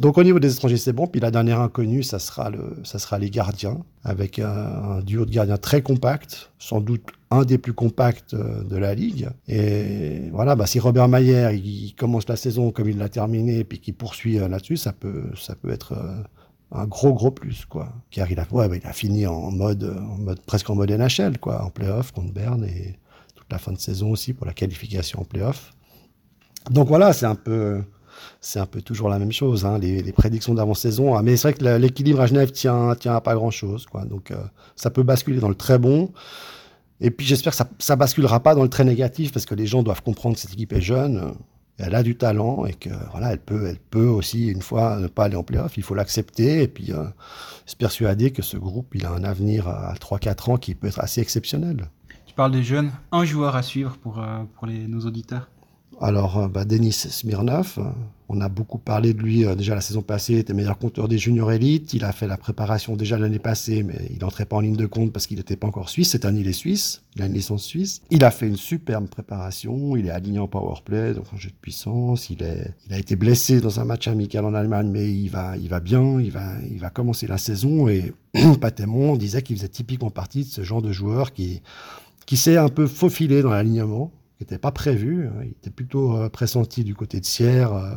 [0.01, 1.07] Donc au niveau des étrangers, c'est bon.
[1.07, 5.31] Puis la dernière inconnue, ça sera, le, ça sera les gardiens, avec un, duo de
[5.31, 9.29] gardiens très compact, sans doute un des plus compacts euh, de la ligue.
[9.46, 13.79] Et voilà, bah, si Robert Mayer il commence la saison comme il l'a terminé, puis
[13.79, 15.94] qu'il poursuit euh, là-dessus, ça peut, ça peut être
[16.72, 20.18] un gros gros plus quoi car il a ouais, il a fini en mode en
[20.18, 22.98] mode presque en mode NHL quoi en playoff contre Berne et
[23.35, 25.72] toute la fin de saison aussi pour la qualification en playoff
[26.70, 27.83] donc voilà c'est un peu
[28.40, 31.20] c'est un peu toujours la même chose, hein, les, prédictions d'avant-saison.
[31.22, 33.87] Mais c'est vrai que l'équilibre à Genève tient, tient pas grand-chose.
[33.87, 34.05] Quoi.
[34.05, 34.33] Donc
[34.74, 36.12] ça peut basculer dans le très bon.
[37.00, 39.66] Et puis j'espère que ça, ça basculera pas dans le très négatif parce que les
[39.66, 41.35] gens doivent comprendre que cette équipe est jeune
[41.78, 45.08] elle a du talent et que voilà, elle peut, elle peut aussi une fois ne
[45.08, 45.76] pas aller en playoff.
[45.76, 47.04] Il faut l'accepter et puis euh,
[47.66, 51.00] se persuader que ce groupe, il a un avenir à 3-4 ans qui peut être
[51.00, 51.88] assez exceptionnel.
[52.24, 55.48] Tu parles des jeunes, un joueur à suivre pour, euh, pour les, nos auditeurs.
[56.00, 57.78] Alors, euh, bah, Denis Smirnov,
[58.28, 61.09] on a beaucoup parlé de lui euh, déjà la saison passée, il était meilleur compteur
[61.09, 61.94] des juniors élites.
[61.94, 64.87] Il a fait la préparation déjà l'année passée, mais il n'entrait pas en ligne de
[64.87, 66.11] compte parce qu'il n'était pas encore suisse.
[66.11, 67.02] Cette année, il est suisse.
[67.14, 68.02] Il a une licence suisse.
[68.11, 69.96] Il a fait une superbe préparation.
[69.96, 72.28] Il est aligné en power play, donc en jeu de puissance.
[72.28, 75.80] Il a été blessé dans un match amical en Allemagne, mais il va, il va
[75.80, 76.20] bien.
[76.20, 77.88] Il va, il va commencer la saison.
[77.88, 78.12] Et
[78.61, 81.62] Patémon disait qu'il faisait typiquement partie de ce genre de joueur qui,
[82.26, 85.29] qui s'est un peu faufilé dans l'alignement qui n'était pas prévu.
[85.29, 85.42] Hein.
[85.44, 87.94] Il était plutôt euh, pressenti du côté de Sierre euh,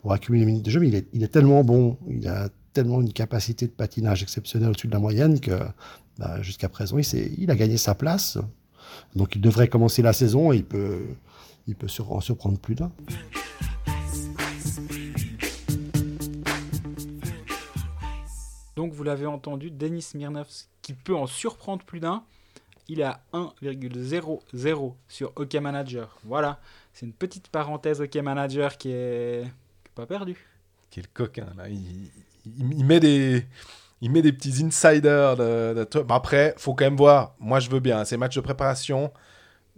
[0.00, 3.12] pour accumuler les minutes de jeu, mais il est, tellement bon, il a tellement une
[3.12, 5.58] capacité de patinage exceptionnelle au-dessus de la moyenne que
[6.18, 8.38] bah, jusqu'à présent, il, a gagné sa place.
[9.14, 11.00] Donc il devrait commencer la saison et il peut,
[11.66, 12.90] il peut en surprendre plus d'un.
[18.76, 20.48] Donc vous l'avez entendu, Denis Smirnov
[21.04, 22.24] peut en surprendre plus d'un
[22.90, 26.18] il est à 1,00 sur OK Manager.
[26.24, 26.58] Voilà,
[26.92, 29.44] c'est une petite parenthèse OK Manager qui est,
[29.94, 30.36] pas perdu.
[30.90, 31.68] Quel coquin, là.
[31.68, 33.46] Il, met des...
[34.00, 36.04] Il met des petits insiders de, de...
[36.08, 37.34] Après, faut quand même voir.
[37.38, 38.04] Moi, je veux bien.
[38.04, 39.12] Ces matchs de préparation,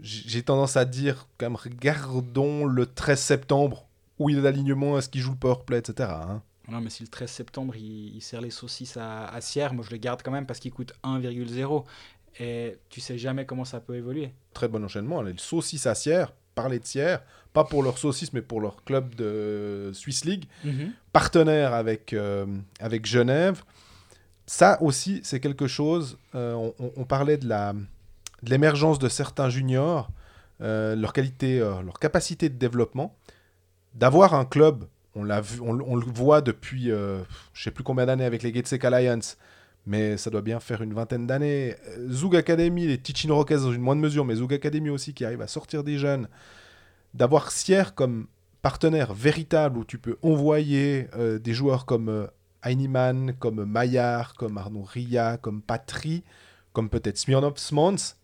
[0.01, 3.87] j'ai tendance à dire, quand même, regardons le 13 septembre,
[4.19, 6.09] où il est l'alignement, est-ce qu'il joue le powerplay, etc.
[6.13, 6.41] Hein.
[6.69, 9.91] Non, mais si le 13 septembre, il, sert les saucisses à, à Sierre, moi je
[9.91, 11.85] le garde quand même parce qu'il coûte 1,0
[12.39, 14.33] et tu sais jamais comment ça peut évoluer.
[14.55, 15.23] Très bon enchaînement.
[15.23, 19.15] Les saucisses à Sierre, parler de Sierre, pas pour leur saucisse, mais pour leur club
[19.15, 20.93] de Swiss League, mhm.
[21.13, 22.47] partenaire avec, euh,
[22.81, 23.63] avec Genève.
[24.47, 26.19] Ça aussi, c'est quelque chose.
[26.35, 30.11] Euh, on, parlait de la de l'émergence de certains juniors,
[30.61, 33.17] euh, leur qualité, leur capacité de développement.
[33.95, 37.23] D'avoir un club, on, l'a vu, on, le voit depuis je
[37.55, 39.37] sais plus combien d'années avec les Gatesec Alliance,
[39.87, 41.77] mais ça doit bien faire une vingtaine d'années.
[41.89, 45.25] Euh, Zug Academy, les Tichin Rockets dans une moindre mesure, mais Zug Academy aussi qui
[45.25, 46.29] arrive à sortir des jeunes.
[47.15, 48.27] D'avoir Sierre comme
[48.63, 52.27] partenaire véritable où tu peux envoyer euh, des joueurs comme euh,
[52.65, 56.23] Heinemann, comme Maillard, comme Arnaud Ria, comme Patry,
[56.73, 58.15] comme peut-être Smirnov Smans.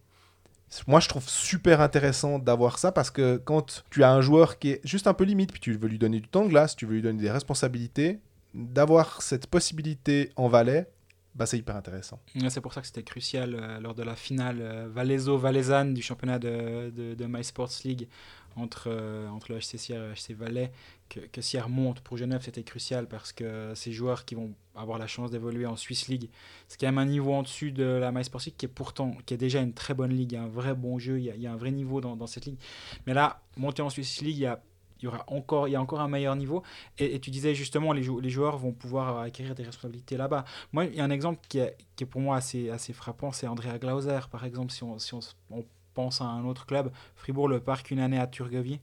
[0.87, 4.73] Moi, je trouve super intéressant d'avoir ça parce que quand tu as un joueur qui
[4.73, 6.87] est juste un peu limite, puis tu veux lui donner du temps de glace, tu
[6.87, 8.21] veux lui donner des responsabilités,
[8.55, 10.89] d'avoir cette possibilité en Valais,
[11.35, 12.21] bah, c'est hyper intéressant.
[12.49, 16.39] c'est pour ça que c'était crucial euh, lors de la finale euh, Valaiso-Valaisanne du championnat
[16.39, 18.09] de, de, My Sports League
[18.57, 20.73] entre, euh, entre le HC Sierre et le HC Valais,
[21.09, 24.99] que, que Sierre monte pour Genève, c'était crucial parce que ces joueurs qui vont avoir
[24.99, 26.29] la chance d'évoluer en Swiss League,
[26.67, 29.17] c'est quand même un niveau en dessus de la My Sports League qui est pourtant
[29.27, 31.25] qui est déjà une très bonne ligue, il y a un vrai bon jeu, il
[31.25, 32.59] y a, il y a un vrai niveau dans, dans, cette ligue.
[33.07, 34.61] Mais là, monter en Swiss League, il y a
[35.01, 36.63] il y aura encore, il y a encore un meilleur niveau.
[36.99, 40.45] Et, tu disais justement, les, les, joueurs vont pouvoir acquérir des responsabilités là-bas.
[40.73, 43.33] Moi, il y a un exemple qui est, qui est pour moi assez, assez frappant,
[43.33, 46.93] c'est Andrea Glauser, par exemple, si on, si on, on, pense à un autre club,
[47.17, 48.79] Fribourg le Parc une année à Turgovie.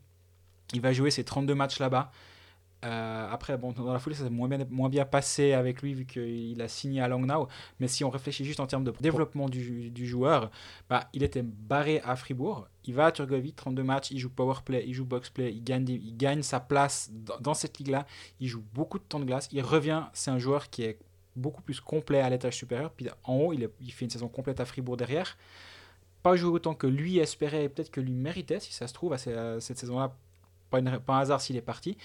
[0.74, 2.12] Il va jouer ses 32 matchs là-bas.
[2.86, 5.94] Euh, après, bon, dans la foulée, ça s'est moins bien, moins bien passé avec lui
[5.94, 7.48] vu qu'il a signé à Langnau.
[7.80, 10.52] Mais si on réfléchit juste en termes de développement du, du joueur,
[10.90, 12.68] bah, il était barré à Fribourg.
[12.86, 16.16] Il va à Turgovie, 32 matchs, il joue powerplay, il joue boxplay, il gagne, il
[16.16, 18.06] gagne sa place dans, dans cette ligue-là.
[18.40, 19.50] Il joue beaucoup de temps de glace.
[19.52, 21.00] Il revient, c'est un joueur qui est
[21.36, 22.92] beaucoup plus complet à l'étage supérieur.
[22.92, 25.38] Puis en haut, il, est, il, fait une saison complète à Fribourg derrière.
[26.22, 29.14] Pas joué autant que lui espérait et peut-être que lui méritait, si ça se trouve,
[29.14, 30.16] à cette saison-là.
[30.70, 31.98] Pas, pas un hasard s'il est parti.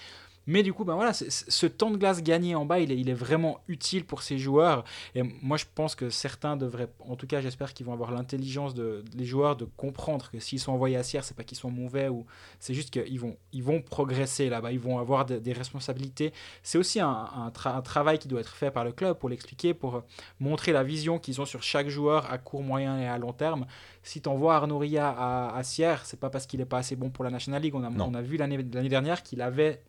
[0.47, 3.09] Mais du coup, ben voilà, ce temps de glace gagné en bas, il est, il
[3.09, 4.83] est, vraiment utile pour ces joueurs.
[5.13, 8.73] Et moi, je pense que certains devraient, en tout cas, j'espère qu'ils vont avoir l'intelligence
[8.73, 11.69] de les joueurs de comprendre que s'ils sont envoyés à Sierre, c'est pas qu'ils sont
[11.69, 12.25] mauvais ou
[12.59, 16.33] c'est juste qu'ils vont, ils vont progresser là-bas, ils vont avoir des responsabilités.
[16.63, 20.03] C'est aussi un, un, travail qui doit être fait par le club pour l'expliquer, pour
[20.39, 23.67] montrer la vision qu'ils ont sur chaque joueur à court, moyen et à long terme.
[24.03, 26.95] Si tu envoies Arnaud Ria à, à Sierre, c'est pas parce qu'il est pas assez
[26.95, 27.75] bon pour la National League.
[27.75, 29.81] On a, on a vu l'année dernière qu'il avait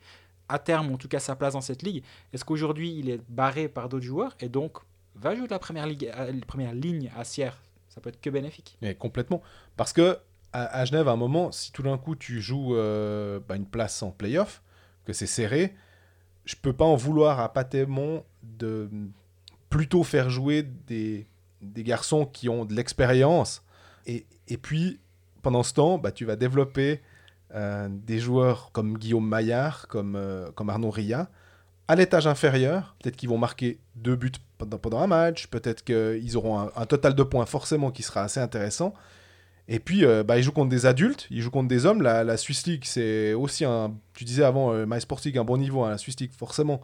[0.52, 3.68] à terme, en tout cas, sa place dans cette ligue Est-ce qu'aujourd'hui, il est barré
[3.68, 4.78] par d'autres joueurs et donc
[5.14, 7.60] va jouer la première, ligue, la première ligne à Sierre?
[7.88, 8.76] Ça peut être que bénéfique.
[8.82, 9.42] Mais complètement.
[9.76, 10.18] Parce que
[10.52, 14.02] à, Genève, à un moment, si tout d'un coup tu joues euh, bah, une place
[14.02, 14.62] en playoff,
[15.06, 15.74] que c'est serré,
[16.44, 18.90] je peux pas en vouloir à Patémon de
[19.70, 21.26] plutôt faire jouer des,
[21.62, 23.62] des garçons qui ont de l'expérience.
[24.06, 25.00] Et, et, puis,
[25.40, 27.00] pendant ce temps, bah, tu vas développer
[27.90, 31.28] des joueurs comme Guillaume Maillard, comme, euh, comme Arnaud Ria,
[31.88, 32.96] à l'étage inférieur.
[33.02, 37.14] Peut-être qu'ils vont marquer deux buts pendant, pendant un match, peut-être qu'ils auront un, total
[37.14, 38.94] de points forcément qui sera assez intéressant.
[39.68, 42.02] Et puis, euh, bah, ils jouent contre des adultes, ils jouent contre des hommes.
[42.02, 43.94] La, la Swiss League, c'est aussi un.
[44.14, 45.84] Tu disais avant, euh, MySports un bon niveau.
[45.84, 45.90] hein.
[45.90, 46.80] La Swiss League, forcément,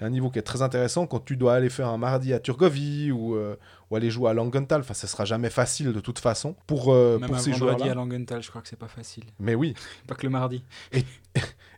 [0.00, 1.06] un niveau qui est très intéressant.
[1.06, 3.56] Quand tu dois aller faire un mardi à Turgovie ou, euh,
[3.90, 7.18] ou aller jouer à Langenthal, enfin, ça sera jamais facile de toute façon pour, euh,
[7.18, 7.92] Même pour un ces vendredi joueurs-là.
[7.92, 9.24] à Langenthal, je crois que c'est pas facile.
[9.38, 9.74] Mais oui,
[10.08, 10.64] Pas que le mardi.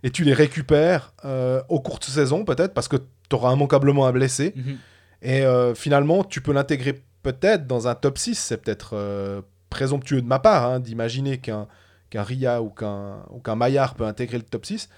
[0.03, 4.07] et tu les récupères euh, au cours de saison, peut-être, parce que tu auras immanquablement
[4.07, 4.53] un blessé.
[4.57, 4.79] Mhm.
[5.23, 8.35] Et euh, finalement, tu peux l'intégrer peut-être dans un top 6.
[8.39, 11.67] C'est peut-être euh, présomptueux de ma part hein, d'imaginer qu'un
[12.09, 14.89] qu'un Ria ou qu'un ou qu'un Maillard peut intégrer le top 6.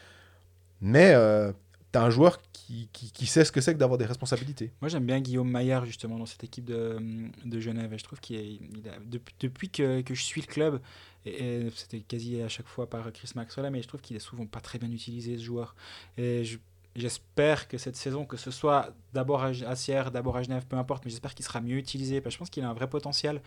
[0.83, 1.15] Mais
[1.93, 2.39] tu as un joueur
[2.93, 4.73] qui, sait ce que c'est que d'avoir des responsabilités.
[4.81, 6.99] Moi, j'aime bien Guillaume Maillard, justement, dans cette équipe de,
[7.45, 7.93] de Genève.
[7.95, 8.99] Et je trouve qu'il est, a-
[9.41, 10.81] depuis, que, je suis le club,
[11.25, 14.47] et, c'était quasi à chaque fois par Chris Maxwell, mais je trouve qu'il est souvent
[14.47, 15.75] pas très bien utilisé, ce joueur.
[16.17, 16.59] Et je-
[16.97, 20.77] j'espère que cette saison, que ce soit d'abord à, à Sierre, d'abord à Genève, peu
[20.77, 22.21] importe, mais j'espère qu'il sera mieux utilisé.
[22.21, 23.41] Parce que je pense qu'il a un vrai potentiel.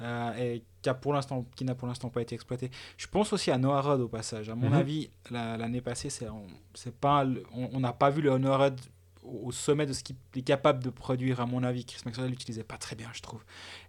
[0.00, 2.70] Euh, et qui a pour l'instant qui n'a pour l'instant pas été exploité.
[2.96, 4.48] Je pense aussi à Noah Rudd au passage.
[4.50, 4.74] À mon Mhm.
[4.74, 8.80] avis, la- l'année passée, c'est on- c'est pas on n'a pas vu le Noah Rudd
[9.26, 11.86] au sommet de ce qu'il est capable de produire, à mon avis.
[11.86, 13.42] Chris Maxwell l'utilisait pas très bien, je trouve.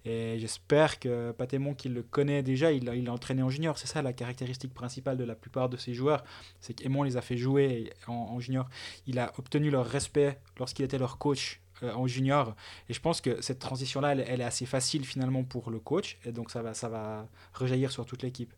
[0.05, 3.77] Et j'espère que Patémon, qui le connaît déjà, il l'a il l'a entraîné en junior.
[3.77, 6.23] C'est ça la caractéristique principale de la plupart de ces joueurs.
[6.61, 8.69] C'est qu'Aimon les a fait jouer en, en junior.
[9.07, 12.55] Il a obtenu leur respect lorsqu'il était leur coach en junior.
[12.89, 16.17] Et je pense que cette transition-là, elle, elle est assez facile finalement pour le coach.
[16.25, 18.53] Et donc ça va, ça va rejaillir sur toute l'équipe.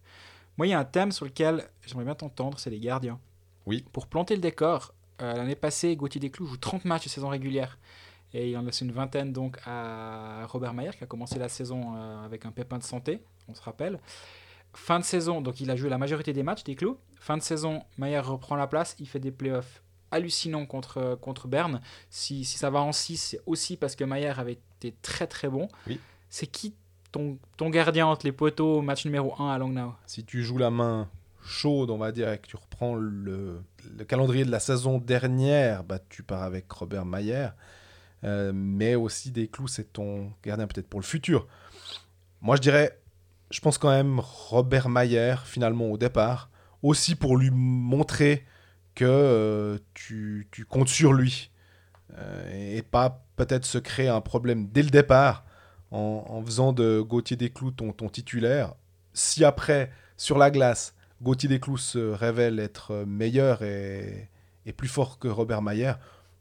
[0.58, 3.20] Moi, il y a un thème sur lequel j'aimerais bien t'entendre, c'est les gardiens.
[3.66, 3.86] Oui.
[3.94, 7.78] Pour planter le décor, euh, l'année passée, Gauthier Desclous joue 30 matchs de saison régulière.
[8.34, 11.96] Et il en laisse une vingtaine donc à Robert Mayer qui a commencé la saison
[11.96, 14.00] euh, avec un pépin de santé, on se rappelle.
[14.74, 16.98] Fin de saison, donc il a joué la majorité des matchs des clous.
[17.20, 21.82] Fin de saison, Mayer reprend la place, il fait des playoffs hallucinants contre, contre Berne.
[22.10, 25.50] Si, si ça va en 6, c'est aussi parce que Mayer avait été très très
[25.50, 25.68] bon.
[25.88, 26.00] Oui.
[26.30, 26.74] C'est qui
[27.12, 29.94] ton, ton gardien entre les poteaux, match numéro 1 à Langnau?
[30.06, 31.10] Si tu joues la main
[31.44, 33.62] chaude, on va dire, et que tu reprends le,
[33.98, 37.50] le calendrier de la saison dernière, bah, tu pars avec Robert Mayer.
[38.24, 41.48] Euh, mais aussi des clous, c'est ton gardien peut-être pour le futur.
[42.42, 43.00] Moi, je dirais,
[43.52, 46.50] je pense quand même Robert Mayer, finalement, au départ,
[46.82, 48.46] aussi pour lui montrer
[48.98, 51.52] que euh, tu, tu comptes sur lui.
[52.18, 55.46] Euh, et pas peut-être se créer un problème dès le départ
[55.92, 58.74] en, en faisant de Gauthier Desclous ton, ton titulaire.
[59.14, 64.30] Si après, sur la glace, Gauthier Desclous se révèle être meilleur et,
[64.66, 65.94] et plus fort que Robert Mayer,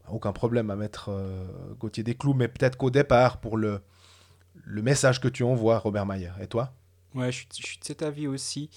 [0.09, 1.45] aucun problème à mettre euh,
[1.79, 3.81] Gauthier Desclous, mais peut-être qu'au départ, pour le,
[4.64, 6.31] le message que tu envoies, Robert Mayer.
[6.40, 6.73] Et toi?
[7.14, 8.71] Ouais, je suis, de cet avis aussi.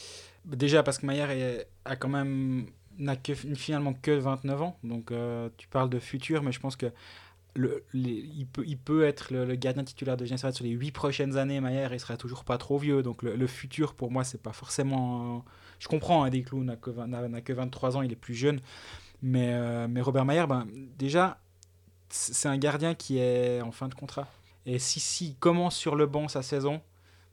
[0.44, 2.68] Déjà parce que Maillard est- a quand même
[3.00, 6.76] n'a que finalement que 29 ans, donc euh, tu parles de futur, mais je pense
[6.76, 6.92] que
[7.56, 11.38] le, il, peut, il peut être le, gardien titulaire de Genève sur les 8 prochaines
[11.38, 11.60] années.
[11.60, 15.44] Maillard, il sera toujours pas trop vieux, donc le, futur pour moi c'est pas forcément.
[15.80, 18.60] Je comprends, hein, Desclous n'a que, 20 n'a- que 23 ans, il est plus jeune,
[19.22, 21.40] mais, euh, mais Robert Maillard, ben, déjà
[22.10, 24.28] c'est un gardien qui est en fin de contrat.
[24.66, 26.82] Et si si commence sur le banc sa saison,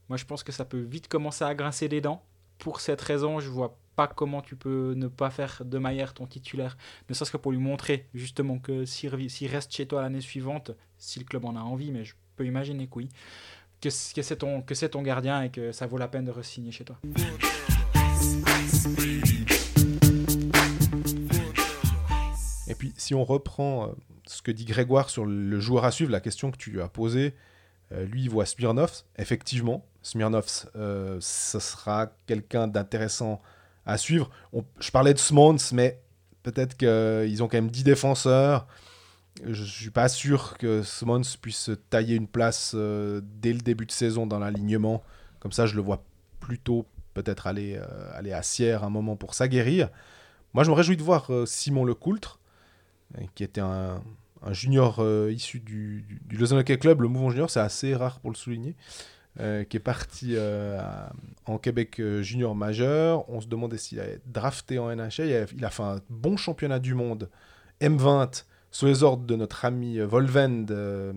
[0.08, 2.22] moi, je pense que ça peut vite commencer à grincer des dents.
[2.58, 6.26] Pour cette raison, je vois pas comment tu peux ne pas faire de Maillard ton
[6.26, 6.76] titulaire.
[7.08, 11.18] Ne serait-ce que pour lui montrer justement que s'il reste chez toi l'année suivante, si
[11.18, 13.08] le club en a envie, mais je peux imaginer que oui,
[13.80, 16.98] que c'est ton, gardien et que ça vaut la peine de re-signer chez toi.
[22.68, 23.92] Et puis, si on reprend euh,
[24.26, 27.34] ce que dit Grégoire sur le joueur à suivre, la question que tu as posée,
[27.92, 29.02] euh, lui, il voit Smirnov.
[29.16, 33.40] Effectivement, Smirnov, euh, ce sera quelqu'un d'intéressant
[33.86, 34.30] à suivre.
[34.80, 36.00] Je parlais de Smons, mais
[36.42, 38.66] peut-être qu'ils ont quand même 10 défenseurs.
[39.44, 43.86] Je suis pas sûr que Smons puisse se tailler une place euh, dès le début
[43.86, 45.02] de saison dans l'alignement.
[45.40, 46.02] Comme ça, je le vois
[46.40, 49.88] plutôt peut-être aller, euh, aller à Sierre un moment pour s'aguerrir.
[50.54, 52.38] Moi, je me réjouis de voir euh, Simon Lecoultre,
[53.18, 54.02] euh, qui était un,
[54.42, 57.00] un junior issu du, du, du Lausanne Club.
[57.00, 58.76] Le mouvement junior, c'est assez rare pour le souligner.
[59.38, 60.80] Euh, qui est parti euh,
[61.46, 63.28] en Québec euh, junior majeur.
[63.28, 65.46] On se demandait s'il allait être drafté en NHL.
[65.56, 67.28] Il a, fait un bon championnat du monde
[67.80, 71.12] M20 sous les ordres de notre ami euh, Volvend euh,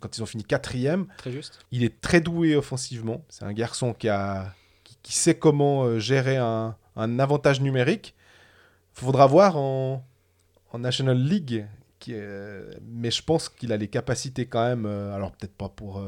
[0.00, 1.06] quand ils ont fini quatrième.
[1.18, 1.60] Très juste.
[1.70, 3.24] Il est très doué offensivement.
[3.28, 8.14] C'est un garçon qui, a, qui, qui sait comment gérer un, un avantage numérique.
[8.94, 10.04] Faudra voir en,
[10.72, 11.66] en National League.
[11.98, 12.14] Qui
[12.84, 14.86] mais je pense qu'il a les capacités quand même.
[14.86, 16.02] alors peut-être pas pour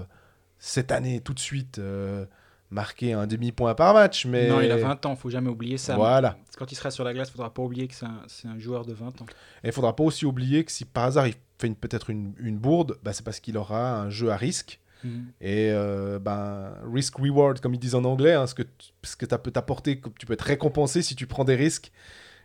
[0.64, 2.24] cette année tout de suite euh,
[2.70, 4.24] marquer un demi-point par match.
[4.24, 4.48] Mais...
[4.48, 5.94] Non, il a 20 ans, faut jamais oublier ça.
[5.94, 6.38] Voilà.
[6.56, 8.94] Quand il sera sur la glace, il faudra pas oublier que c'est un, joueur de
[8.94, 9.26] 20 ans.
[9.62, 12.56] Et il faudra pas aussi oublier que si par hasard il fait peut-être une, une
[12.56, 14.80] bourde, bah, c'est parce qu'il aura un jeu à risque.
[15.04, 15.32] Mhm.
[15.42, 19.16] Et euh, ben, risk reward, comme ils disent en anglais, hein, ce que, tu- ce
[19.16, 21.92] que ça peut t'apporter, tu peux être récompensé si tu prends des risques.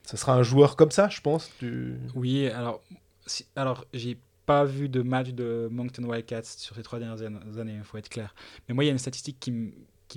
[0.03, 1.51] Ce sera un joueur comme ça, je pense.
[1.59, 1.95] Tu...
[2.15, 2.81] Oui, alors,
[3.25, 4.17] si, alors j'ai
[4.49, 7.99] pas vu de match de Moncton Wildcats sur ces trois dernières an- années, il faut
[7.99, 8.33] être clair.
[8.67, 9.51] Mais moi, il y a une statistique qui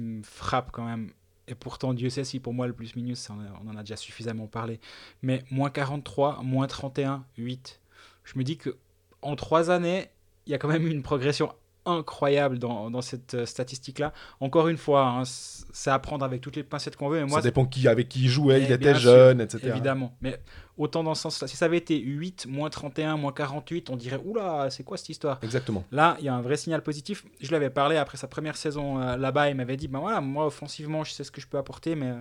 [0.02, 1.12] me frappe quand même.
[1.48, 3.96] Et pourtant, Dieu sait si pour moi le plus minus, ça, on, en a déjà
[3.96, 4.80] suffisamment parlé.
[5.20, 7.78] Mais moins 43, moins 31, 8.
[8.24, 8.74] Je me dis que
[9.20, 10.08] en trois années,
[10.46, 11.52] il y a quand même une progression
[11.84, 14.12] incroyable dans, dans cette euh, statistique-là.
[14.40, 17.20] Encore une fois, hein, c'est à prendre avec toutes les pincettes qu'on veut.
[17.20, 19.68] Mais moi, ça dépend qui, avec qui il jouait, Eh il était sûr, jeune, etc.
[19.68, 20.16] Évidemment.
[20.20, 20.38] Mais
[20.76, 21.48] autant dans ce sens-là.
[21.48, 25.08] Si ça avait été 8, moins 31, moins 48, on dirait Oula, c'est quoi cette
[25.08, 25.38] histoire?
[25.42, 25.84] Exactement.
[25.90, 27.24] Là, il y a un vrai signal positif.
[27.40, 29.50] Je lui avais parlé après sa première saison euh, là-bas.
[29.50, 32.12] Il m'avait dit Ben voilà, moi, offensivement, je sais ce que je peux apporter, mais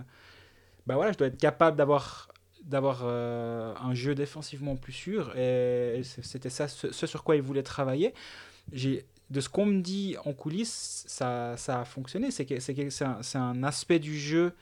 [0.86, 2.28] ben voilà, je dois être capable d'avoir
[2.64, 7.42] d'avoir euh, un jeu défensivement plus sûr et c'était ça ce, ce sur quoi il
[7.42, 8.14] voulait travailler
[8.70, 13.62] j'ai de ce qu'on me dit en coulisses ça, ça a fonctionné c'est un, un
[13.64, 14.52] aspect du jeu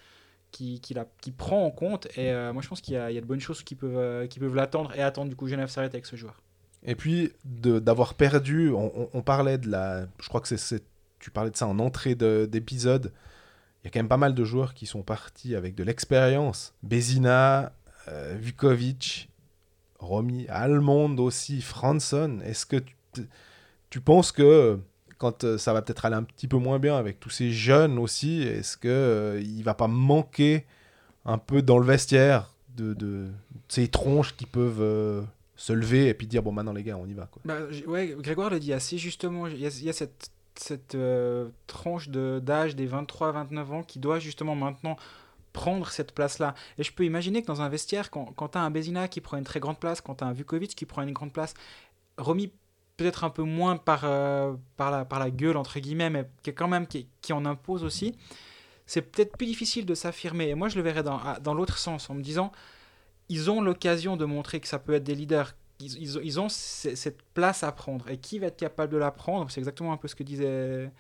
[0.53, 3.19] qui, qui, la- qui prend en compte et euh, moi je pense qu'il y, y
[3.19, 5.69] a de bonnes choses qui peuvent, euh, qui peuvent l'attendre et attendre du coup Genève
[5.69, 6.41] s'arrête avec ce joueur
[6.85, 10.07] Et puis, d'avoir perdu, on, on- on parlait de la.
[10.19, 10.83] Je crois que c'est-.
[11.19, 13.13] Tu parlais de ça en entrée de- d'épisode.
[13.83, 16.73] Il y a quand même pas mal de joueurs qui sont partis avec de l'expérience.
[16.83, 17.73] Bezina,
[18.09, 19.29] euh, Vukovic,
[19.99, 22.41] Romy, Almond aussi, Franson.
[22.45, 22.77] Est-ce que
[23.13, 23.29] tu,
[23.91, 24.79] tu penses que
[25.19, 27.99] quand euh, ça va peut-être aller un petit peu moins bien avec tous ces jeunes
[27.99, 30.65] aussi, est-ce que euh, il va pas manquer
[31.25, 33.29] un peu dans le vestiaire de,
[33.69, 35.23] ces tronches qui peuvent euh,
[35.57, 37.43] se lever et puis dire bon maintenant les gars on y va quoi?
[37.45, 39.47] Bah, ouais, Grégoire le dit assez justement.
[39.47, 44.97] Il y a, cette, cette euh, tranche d'âge des 23-29 ans qui doit justement maintenant
[45.53, 46.55] prendre cette place-là.
[46.79, 49.21] Et je peux imaginer que dans un vestiaire, quand, quand tu as un Bézina qui
[49.21, 51.55] prend une très grande place, quand tu as un Vukovic qui prend une grande place,
[52.17, 52.53] Romy
[53.01, 56.53] peut-être un peu moins par, euh, par, la, par la gueule, entre guillemets, mais qui,
[56.53, 58.15] quand même, qui, en impose aussi,
[58.85, 60.49] c'est peut-être plus difficile de s'affirmer.
[60.51, 62.53] Et moi, je le verrais dans, dans l'autre sens, en me disant,
[63.31, 65.55] ils ont l'occasion de montrer que ça peut être des leaders.
[65.79, 68.07] Ils, ils ils ont cette place à prendre.
[68.11, 69.51] Et qui va être capable de la prendre?
[69.51, 70.91] C'est exactement un peu ce que disait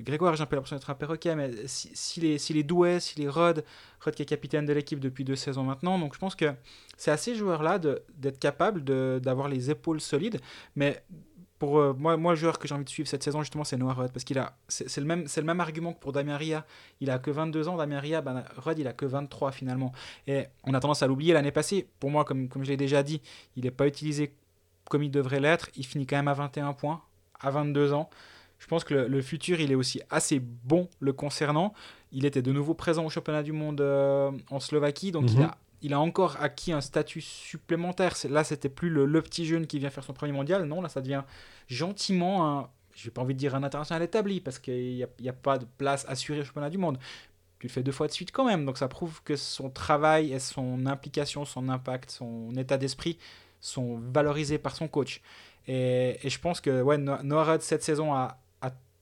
[0.00, 0.34] Grégoire.
[0.34, 3.18] J'ai un peu l'impression d'être un perroquet, mais si, si les, si les Douai, si
[3.18, 3.64] les Rod,
[4.00, 6.52] Rod qui est capitaine de l'équipe depuis deux saisons maintenant, donc je pense que
[6.96, 8.82] c'est à ces joueurs-là d'être capables
[9.20, 10.40] d'avoir les épaules solides.
[10.76, 11.02] Mais
[11.62, 13.76] pour euh, moi, moi, le joueur que j'ai envie de suivre cette saison, justement, c'est
[13.76, 14.10] Noah Rod.
[14.12, 14.56] Parce qu'il a.
[14.66, 16.66] C'est le, même- c'est le même argument que pour Damien Ria.
[17.00, 18.20] Il a que 22 ans, Damien Ria.
[18.20, 19.92] Ben, Rod, il a que 23 finalement.
[20.26, 21.86] Et on a tendance à l'oublier l'année passée.
[22.00, 23.22] Pour moi, comme, comme je l'ai déjà dit,
[23.54, 24.34] il n'est pas utilisé
[24.90, 25.70] comme il devrait l'être.
[25.76, 27.00] Il finit quand même à 21 points,
[27.38, 28.10] à 22 ans.
[28.58, 31.74] Je pense que le, le futur, il est aussi assez bon le concernant.
[32.10, 35.44] Il était de nouveau présent au championnat du monde euh, en Slovaquie, donc il, Mhm.
[35.44, 38.14] a, il a encore acquis un statut supplémentaire.
[38.28, 40.64] Là, c'était plus le, petit jeune qui vient faire son premier mondial.
[40.64, 41.22] Non, là, ça devient
[41.68, 45.58] gentiment un, j'ai pas envie de dire un international établi, parce qu'il n'y a, pas
[45.58, 46.98] de place assurée au championnat du monde.
[47.58, 50.32] Tu le fais deux fois de suite quand même, donc ça prouve que son travail
[50.32, 53.18] et son implication, son impact, son état d'esprit
[53.60, 55.20] sont valorisés par son coach.
[55.68, 58.38] Et, je pense que ouais, No- Noah cette saison, a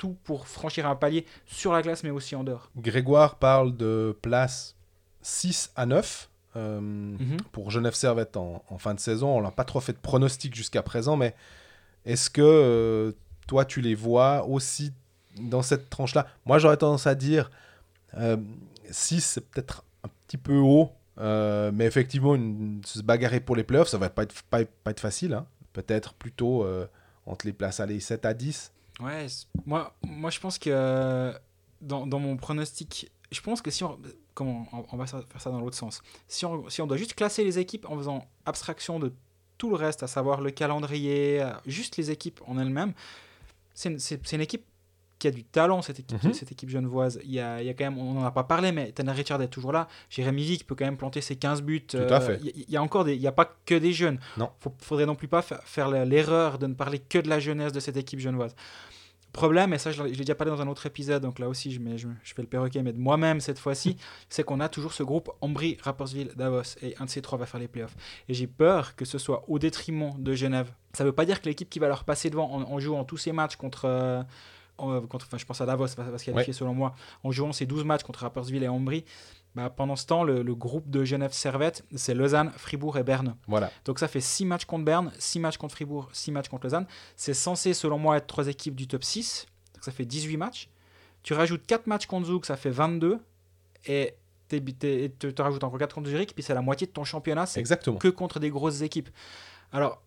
[0.01, 2.71] tout pour franchir un palier sur la glace, mais aussi en dehors.
[2.75, 4.75] Grégoire parle de place
[5.21, 7.37] 6 à 9 euh, Mhm.
[7.53, 9.37] pour Genève Servette en, en fin de saison.
[9.39, 11.35] On n'a pas trop fait de pronostic jusqu'à présent, mais
[12.05, 13.13] est-ce que euh,
[13.47, 14.93] toi tu les vois aussi
[15.41, 16.27] dans cette tranche-là?
[16.47, 17.51] Moi j'aurais tendance à dire
[18.91, 23.65] 6 c'est peut-être un petit peu haut, euh, mais effectivement une- se bagarrer pour les
[23.65, 25.35] playoffs ça va pas être, pas, pas être facile.
[25.35, 25.47] hein.
[25.73, 26.87] Peut-être plutôt euh,
[27.27, 28.73] entre les places allez, 7 à 10.
[29.01, 29.27] Ouais,
[29.67, 31.33] moi, moi je pense que euh,
[31.81, 33.99] dans, dans mon pronostic, je pense que si on.
[34.35, 37.15] Comment on, on va faire ça dans l'autre sens si on, si on doit juste
[37.15, 39.13] classer les équipes en faisant abstraction de
[39.59, 42.95] tout le reste, à savoir le calendrier, euh, juste les équipes en elles-mêmes,
[43.75, 43.89] c'est
[44.33, 44.65] une, équipe
[45.19, 46.33] qui a du talent, cette équipe, Mhm.
[46.33, 47.21] cette équipe genevoise.
[47.25, 49.13] Il y, a, il y a quand même, on n'en a pas parlé, mais Tanner
[49.13, 49.87] Richard est toujours là.
[50.09, 51.83] Jérémy Vick peut quand même planter ses 15 buts.
[51.87, 52.39] Tout à fait.
[52.43, 54.19] Il y, il y a encore des, il y a pas que des jeunes.
[54.39, 54.51] Non.
[54.61, 57.73] Faut, faudrait non plus pas fa- faire l'erreur de ne parler que de la jeunesse
[57.73, 58.55] de cette équipe genevoise.
[59.33, 61.79] Problème, et ça je l'ai déjà parlé dans un autre épisode, donc là aussi je,
[61.79, 63.97] mets, je, je fais le perroquet, mais de moi-même cette fois-ci,
[64.29, 67.47] c'est qu'on a toujours ce groupe Ambry, Rapperswil, Davos, et un de ces trois va
[67.47, 67.97] faire les playoffs.
[68.29, 70.73] Et j'ai peur que ce soit au détriment de Genève.
[70.95, 73.19] Ça veut pas dire que l'équipe qui va leur passer devant en, en jouant tous
[73.19, 73.85] ces matchs contre...
[73.85, 74.23] euh,
[74.79, 77.53] en- contre enfin, je pense à Davos, va, va se qualifier selon moi, en jouant
[77.53, 79.05] ces 12 matchs contre Rapperswil et Ambry,
[79.55, 83.35] bah, pendant ce temps, le, le groupe de Genève-Servette, c'est Lausanne, Fribourg et Berne.
[83.49, 83.71] Voilà.
[83.85, 86.87] Donc ça fait 6 matchs contre Berne, 6 matchs contre Fribourg, 6 matchs contre Lausanne.
[87.17, 89.47] C'est censé, selon moi, être trois équipes du top 6.
[89.75, 90.69] Donc ça fait 18 matchs.
[91.23, 93.19] Tu rajoutes 4 matchs contre Zouk, ça fait 22.
[93.87, 94.15] Et
[94.51, 94.63] tu
[95.35, 97.47] te rajoutes encore 4 contre Zurich, puis c'est la moitié de ton championnat.
[97.47, 97.99] C'est Exactement.
[97.99, 99.09] que contre des grosses équipes.
[99.73, 100.03] Alors,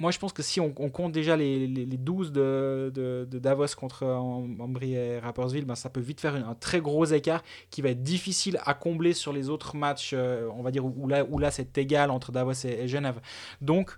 [0.00, 3.66] moi, je pense que si on, compte déjà les, les, les 12 de, de, Davos
[3.76, 7.80] contre Am- Ambry et Rapperswil, ben, ça peut vite faire un très gros écart qui
[7.80, 11.24] va être difficile à combler sur les autres matchs, euh, on va dire, où, là,
[11.24, 13.20] où là c'est égal entre Davos et, Genève.
[13.60, 13.96] Donc,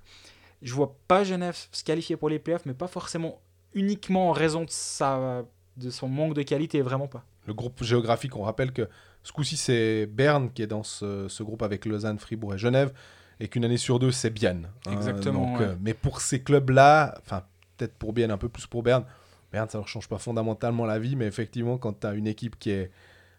[0.61, 3.41] je vois pas Genève se qualifier pour les playoffs, mais pas forcément
[3.73, 7.25] uniquement en raison de son manque de qualité, vraiment pas.
[7.47, 8.89] Le groupe géographique, on rappelle que
[9.23, 12.93] ce coup-ci, c'est Berne qui est dans ce, ce groupe avec Lausanne, Fribourg et Genève,
[13.41, 14.69] et qu'une année sur deux, c'est Bienne.
[14.87, 14.93] hein.
[14.93, 15.67] Exactement, donc, ouais.
[15.67, 17.43] euh, mais pour ces clubs-là, enfin,
[17.77, 19.05] peut-être pour Bienne, un peu plus pour Berne,
[19.53, 22.27] Berne, ça ne leur change pas fondamentalement la vie, mais effectivement, quand tu as une
[22.27, 22.91] équipe qui est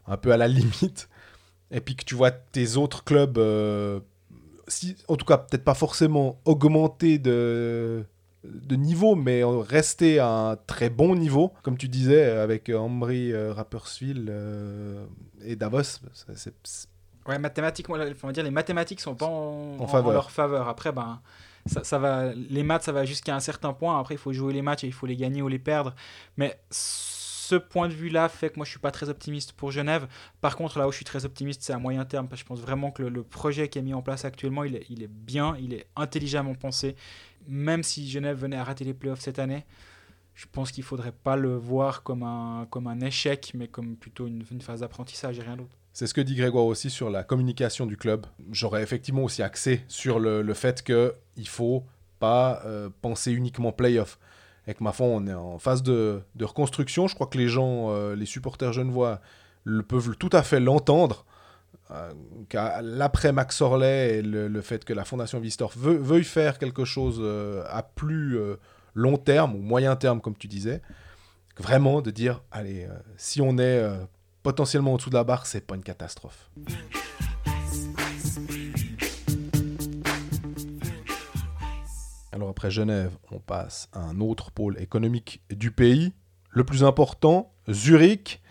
[0.05, 1.09] un peu à la limite,
[1.71, 3.99] et puis que tu vois tes autres clubs, euh,
[4.67, 8.05] si, en tout cas, peut-être pas forcément augmenter de,
[8.43, 13.51] de niveau, mais rester à un très bon niveau, comme tu disais, avec Ambry, euh,
[13.53, 15.05] Rapperswil euh,
[15.43, 15.81] et Davos.
[16.13, 16.87] c'est-
[17.27, 20.09] Ouais, mathématiquement, on va dire les mathématiques sont pas en, en- faveur.
[20.09, 20.67] en leur faveur.
[20.67, 21.21] Après, ben,
[21.65, 23.99] ça, ça va, les maths, ça va jusqu'à un certain point.
[23.99, 25.93] Après, il faut jouer les matchs et il faut les gagner ou les perdre.
[26.37, 30.07] Mais ce point de vue-là fait que moi, je suis pas très optimiste pour Genève.
[30.41, 32.27] Par contre, là où je suis très optimiste, c'est à moyen terme.
[32.27, 34.63] Parce que je pense vraiment que le, le projet qui est mis en place actuellement,
[34.63, 36.95] il est, il est bien, il est intelligemment pensé.
[37.47, 39.65] Même si Genève venait à rater les playoffs cette année,
[40.35, 44.27] je pense qu'il faudrait pas le voir comme un, comme un échec, mais comme plutôt
[44.27, 45.75] une, une phase d'apprentissage et rien d'autre.
[45.97, 48.27] C'est ce que dit Grégoire aussi sur la communication du club.
[48.51, 51.85] J'aurais effectivement aussi axé sur le, le fait qu'il faut
[52.19, 54.19] pas euh, penser uniquement playoff.
[54.67, 57.07] Avec ma foi, on est en phase de, de reconstruction.
[57.07, 59.21] Je crois que les gens, euh, les supporters genevois,
[59.63, 61.25] le, peuvent tout à fait l'entendre.
[61.89, 62.11] Euh,
[62.53, 67.17] l'après Max Orley et le, le fait que la Fondation Vistor veuille faire quelque chose
[67.19, 68.37] euh, à plus
[68.93, 70.83] long terme ou moyen terme, comme tu disais,
[71.57, 73.83] vraiment de dire allez, si on est
[74.47, 76.49] potentiellement en dessous de la barre, c'est pas une catastrophe.
[82.31, 86.13] Alors après Genève, on passe à un autre pôle économique du pays,
[86.49, 88.41] le plus important, Zurich.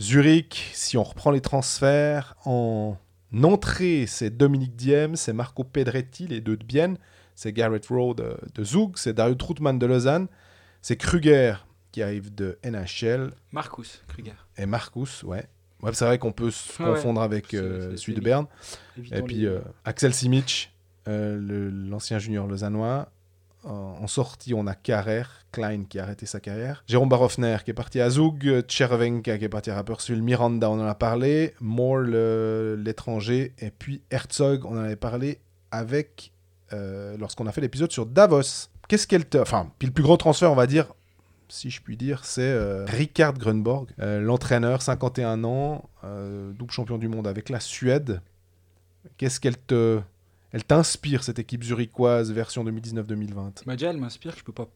[0.00, 2.96] Zurich, si on reprend les transferts, en
[3.42, 6.96] entrée, c'est Dominique Diem, c'est Marco Pedretti, les deux de Bienne,
[7.34, 10.28] c'est Garrett Rowe de, de Zug, c'est Dario Troutman de Lausanne,
[10.80, 11.56] c'est Kruger
[11.96, 14.34] qui arrive de NHL, Marcus Kruger.
[14.58, 15.46] et Marcus, ouais.
[15.80, 16.94] Ouais, c'est vrai qu'on peut se Ah ouais.
[16.94, 18.44] confondre avec euh, celui de Berne.
[19.12, 20.74] Et puis euh, Axel Simic,
[21.08, 23.08] euh, l'ancien junior lausannois.
[23.64, 25.22] En, sortie, on a Carrer,
[25.52, 26.84] Klein qui a arrêté sa carrière.
[26.86, 28.60] Jérôme Barofner qui est parti à Zug.
[28.68, 30.20] Tchervenka qui est parti à Rapperswil.
[30.20, 31.54] Miranda, on en a parlé.
[31.60, 32.02] Moore,
[32.76, 33.54] l'étranger.
[33.58, 35.40] Et puis Herzog, on en avait parlé
[35.70, 36.30] avec
[36.74, 38.68] euh, lorsqu'on a fait l'épisode sur Davos.
[38.88, 39.38] Qu'est-ce qu'elle te...
[39.38, 40.92] Enfin, puis le plus gros transfert, on va dire,
[41.48, 46.98] si je puis dire, c'est euh, Ricard Grunborg, euh, l'entraîneur, 51 ans, euh, double champion
[46.98, 48.20] du monde avec la Suède.
[49.16, 50.00] Qu'est-ce qu'elle te,
[50.52, 54.68] elle t'inspire cette équipe zurichoise version 2019-2020 Bah, déjà, elle m'inspire je peux pas.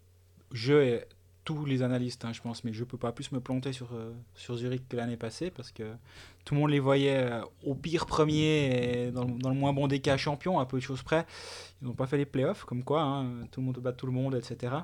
[0.52, 1.04] Je et
[1.44, 4.12] tous les analystes, hein, je pense, mais je peux pas plus me planter sur, euh,
[4.34, 5.84] sur Zurich que l'année passée parce que
[6.44, 7.28] tout le monde les voyait
[7.64, 10.76] au pire premier et dans, le- dans le moins bon des cas champion, à peu
[10.78, 11.26] de choses près.
[11.80, 14.12] Ils n'ont pas fait les playoffs, comme quoi, hein, tout le monde bat tout le
[14.12, 14.74] monde, etc.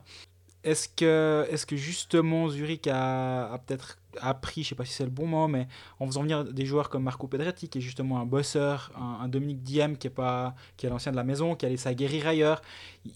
[0.67, 5.11] Est-ce que, est que justement Zurich a, peut-être appris, je sais pas si c'est le
[5.11, 5.69] bon mot, mais
[6.01, 9.63] en faisant venir des joueurs comme Marco Pedretti, qui est justement un bosseur, un, Dominique
[9.63, 12.63] Diem qui est, est l'ancien de la maison, qui allait s'aguerrir ailleurs,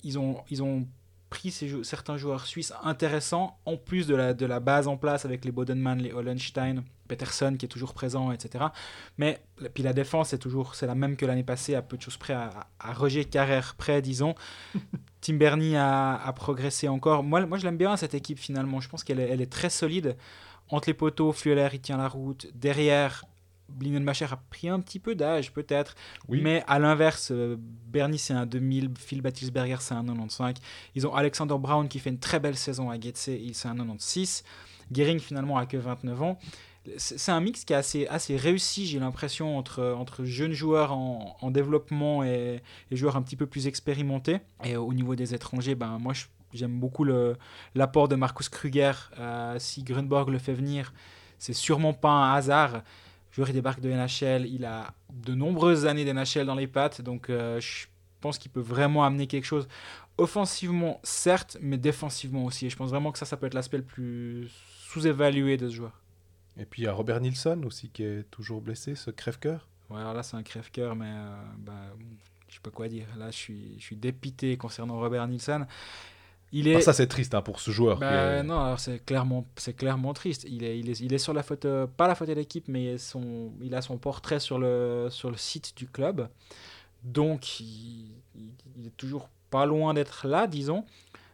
[0.05, 0.87] ils ont, ils ont
[1.29, 1.51] pris
[1.83, 5.51] certains joueurs suisses intéressants, en plus de la, de la base en place avec les
[5.51, 8.67] Bodenman, les Hollenstein, Peterson qui est toujours présent, etc.
[9.19, 9.41] Mais
[9.75, 12.17] puis la défense, c'est toujours c'est la même que l'année passée, à peu de choses
[12.17, 14.37] près, à Roger Carrère près, disons.
[15.21, 17.23] Tim Bernie a, a progressé encore.
[17.23, 18.81] Moi, moi je l'aime bien cette équipe finalement.
[18.81, 20.17] Je pense qu'elle est, elle est très solide.
[20.69, 22.47] Entre les poteaux, Flueller, il tient la route.
[22.55, 23.25] Derrière,
[23.69, 25.95] Blindenmacher a pris un petit peu d'âge, peut-être.
[26.29, 26.41] Oui.
[26.43, 30.55] Mais à l'inverse, euh, Bernie, c'est un 2000, Phil Battisberger, c'est un 95.
[30.95, 33.75] Ils ont Alexander Brown qui fait une très belle saison à Getse, il- c'est un
[33.77, 34.43] 96.
[34.93, 36.39] Gehring, finalement, a que 29 ans.
[36.97, 41.37] C'est un mix qui est assez, assez réussi, j'ai l'impression, entre, entre jeunes joueurs en,
[41.41, 44.39] en développement et, joueurs un petit peu plus expérimentés.
[44.65, 46.15] Et au niveau des étrangers, ben, moi,
[46.55, 47.05] j'aime beaucoup
[47.75, 48.93] l'apport de Marcus Kruger.
[49.19, 50.93] Euh, si Grunborg le fait venir,
[51.39, 52.83] c'est sûrement pas un hasard.
[53.33, 57.31] Joueur il débarque de NHL, il a de nombreuses années d'NHL dans les pattes, donc
[57.31, 57.87] euh, je
[58.21, 59.69] pense qu'il peut vraiment amener quelque chose.
[60.19, 62.67] Offensivement, certes, mais défensivement aussi.
[62.67, 64.51] Et je pense vraiment que ça, ça peut être l'aspect le plus
[64.89, 66.00] sous-évalué de ce joueur.
[66.61, 69.67] Et puis il y a Robert Nilsson aussi qui est toujours blessé, ce crève-cœur.
[69.89, 71.73] Ouais, alors là, c'est un crève-cœur, mais euh, bah,
[72.49, 73.07] je sais pas quoi dire.
[73.19, 75.67] Là, je suis, je suis dépité concernant Robert Nilsson.
[76.53, 76.77] Il est.
[76.77, 77.99] Ah, ça, c'est triste hein, pour ce joueur.
[77.99, 80.45] Bah, est- non, alors c'est clairement, c'est clairement triste.
[80.49, 83.53] Il est, il est, il est sur la photo, pas la photo d'équipe, mais son,
[83.63, 86.29] il a son portrait sur le, sur le site du club.
[87.03, 90.85] Donc, il, il- il est toujours pas loin d'être là, disons.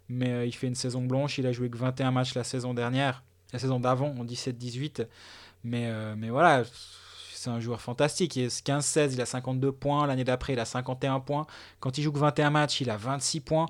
[0.09, 1.39] Mais euh, il fait une saison blanche.
[1.39, 3.23] Il a joué que 21 matchs la saison dernière,
[3.57, 5.07] la saison d'avant, en 17-18.
[5.65, 6.63] Mais, euh, mais voilà,
[7.33, 8.37] c'est un joueur fantastique.
[8.37, 10.07] Il est 15-16, il a 52 points.
[10.07, 11.47] L'année d'après, il a 51 points.
[11.81, 13.67] Quand il joue que 21 matchs, il a 26 points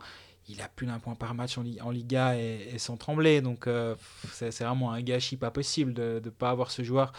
[0.48, 3.40] il a plus d'un point par match en, Li- en Liga et, et sans trembler.
[3.40, 3.96] Donc euh,
[4.30, 7.12] c'est vraiment un gâchis pas possible de ne pas avoir ce joueur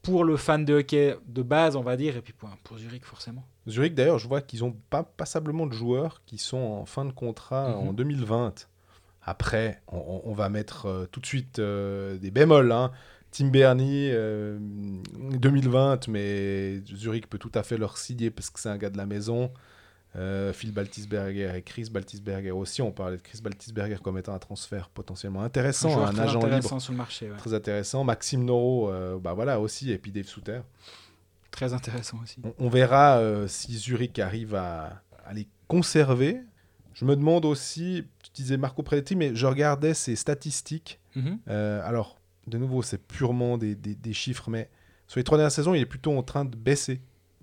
[0.00, 3.04] pour le fan de hockey de base, on va dire, et puis pour, pour Zurich
[3.04, 3.44] forcément.
[3.68, 7.12] Zurich, d'ailleurs, je vois qu'ils ont pas passablement de joueurs qui sont en fin de
[7.12, 7.88] contrat Mhm.
[7.88, 8.66] en 2020.
[9.24, 12.72] Après, on, va mettre euh, tout de suite euh, des bémols.
[12.72, 12.90] Hein.
[13.30, 18.68] Tim Bernie, euh, 2020, mais Zurich peut tout à fait leur signer parce que c'est
[18.68, 19.50] un gars de la maison.
[20.14, 22.82] Euh, Phil Baltisberger et Chris Baltisberger aussi.
[22.82, 26.46] On parlait de Chris Baltisberger comme étant un transfert potentiellement intéressant, un très agent libre
[26.48, 27.36] intéressant sur le marché, ouais.
[27.38, 28.04] très intéressant.
[28.04, 30.60] Maxime Noro, euh, bah voilà aussi, et puis Dave Souter.
[31.50, 32.36] très intéressant aussi.
[32.44, 36.42] On, on verra euh, si Zurich arrive à, à les conserver.
[36.94, 41.00] Je me demande aussi, tu disais Marco Preletti, mais je regardais ses statistiques.
[41.14, 41.38] Mhm.
[41.48, 44.68] Euh, alors, de nouveau, c'est purement des, des- des chiffres, mais
[45.06, 47.00] sur les trois dernières saisons, il est plutôt en train de baisser.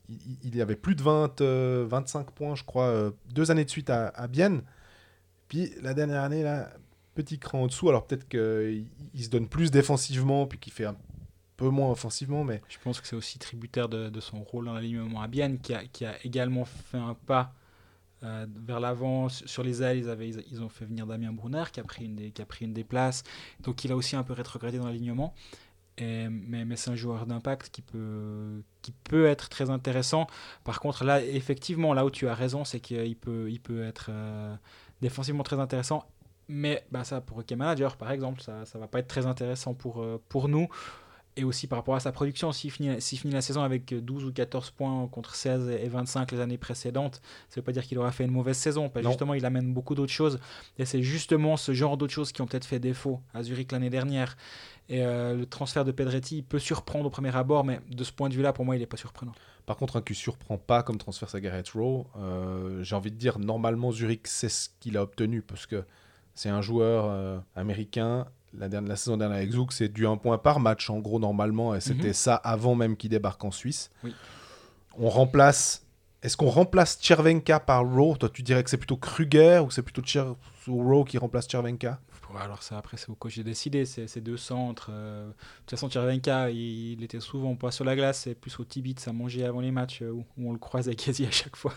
[0.10, 3.52] Il, il- il y avait plus de 20, euh, 25 points, je crois, euh, deux
[3.52, 4.62] années de suite à, à Bienne.
[5.48, 6.70] Puis la dernière année, là,
[7.16, 7.90] petit cran en dessous.
[7.90, 10.96] Alors peut-être qu'il il se donne plus défensivement, puis qu'il fait un
[11.58, 14.74] peu moins offensivement, mais Je pense que c'est aussi tributaire de, de son rôle dans
[14.74, 17.54] l'alignement à Bienne, qui a, qui a également fait un pas
[18.24, 19.30] euh, vers l'avant.
[19.30, 22.16] Sur les ailes, ils, avaient, ils, ont fait venir Damien Brunner, qui a, pris une
[22.16, 23.24] des, qui a pris une des places.
[23.62, 25.34] Donc il a aussi un peu rétrogradé dans l'alignement.
[26.02, 30.28] Mais c'est un joueur d'impact qui peut, qui peut être très intéressant.
[30.64, 34.08] Par contre, là, effectivement, là où tu as raison, c'est qu'il peut, il peut être
[34.10, 34.56] euh,
[35.02, 36.06] défensivement très intéressant.
[36.48, 39.74] Mais bah, ça, pour Hockey Manager, par exemple, ça ne va pas être très intéressant
[39.74, 40.68] pour, euh, pour nous.
[41.40, 42.98] Et aussi par rapport à sa production, s'il finit,
[43.32, 47.54] la saison avec 12 ou 14 points contre 16 et 25 les années précédentes, ça
[47.54, 48.90] ne veut pas dire qu'il aura fait une mauvaise saison.
[48.90, 50.38] Parce justement, il amène beaucoup d'autres choses.
[50.78, 53.90] Et c'est justement ce genre d'autres choses qui ont peut-être fait défaut à Zurich l'année
[53.90, 54.36] dernière.
[54.90, 58.12] Et euh, le transfert de Pedretti il peut surprendre au premier abord, mais de ce
[58.12, 59.34] point de vue-là, pour moi, il n'est pas surprenant.
[59.66, 62.08] Par contre, un qui surprend pas comme transfert, c'est Garrett Rowe.
[62.18, 65.86] Euh, J'ai envie de dire, normalement, Zurich sait ce qu'il a obtenu parce que
[66.34, 68.26] c'est un joueur euh, américain.
[68.58, 71.20] La, dernière, la saison dernière avec Zouk, c'est du un point par match, en gros,
[71.20, 71.76] normalement.
[71.76, 72.14] Et c'était Mhm.
[72.14, 73.92] ça avant même qu'il débarque en Suisse.
[74.04, 74.14] Oui.
[74.98, 75.86] On remplace.
[76.22, 78.18] Est-ce qu'on remplace Chervenka par Rowe?
[78.18, 80.36] Toi, tu dirais que c'est plutôt Kruger ou c'est plutôt Cher-
[80.68, 82.00] ou Rowe qui remplace Chervenka
[82.34, 83.86] Ouais, alors ça, après, c'est au coach de décider.
[83.86, 84.90] C'est c'est deux centres.
[84.92, 88.60] euh, De toute façon, Tchervenka, il, il était souvent pas sur la glace, c'est plus
[88.60, 91.32] au Tibit, à manger avant les matchs, euh, où, où on le croisait quasi à
[91.32, 91.74] chaque fois.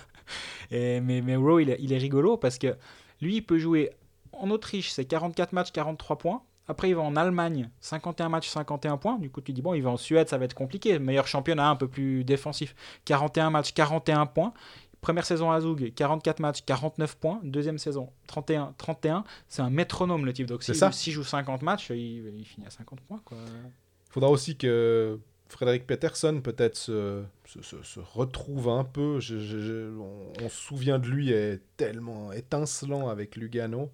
[0.70, 2.77] Et, mais, mais Rowe, il, il est rigolo parce que
[3.23, 3.93] lui, il peut jouer
[4.33, 6.43] en Autriche, c'est 44 matchs, 43 points.
[6.68, 9.18] Après, il va en Allemagne, 51 matchs, 51 points.
[9.18, 10.98] Du coup, tu dis, bon, il va en Suède, ça va être compliqué.
[10.98, 12.74] Meilleur championnat, un peu plus défensif.
[13.04, 14.52] 41 matchs, 41 points.
[15.00, 17.40] Première saison à Zug, 44 matchs, 49 points.
[17.42, 19.24] Deuxième saison, 31, 31.
[19.48, 20.46] C'est un métronome le type.
[20.46, 23.20] Donc s'il joue 50 matchs, il, il finit à 50 points.
[23.32, 29.18] Il faudra aussi que Frédéric Peterson peut-être se, se, se- se retrouve un peu.
[29.18, 33.90] Je- je- je- on, on se souvient de lui est tellement étincelant avec Lugano.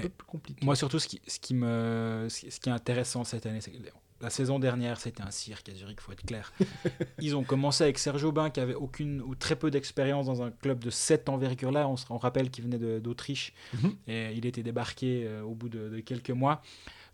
[0.00, 0.64] Un Mais peu plus compliqué.
[0.64, 3.78] Moi, surtout, ce qui, ce qui, me, ce qui est intéressant cette année, c'est que
[4.22, 6.52] la saison dernière, c'était un cirque à Zurich, il faut être clair.
[7.20, 10.50] Ils ont commencé avec Serge Aubin, qui avait aucune ou très peu d'expérience dans un
[10.50, 11.88] club de cette envergure-là.
[11.88, 13.94] On, se- on rappelle qu'il venait d'Autriche Mhm.
[14.08, 16.60] et il était débarqué euh, au bout de, de quelques mois.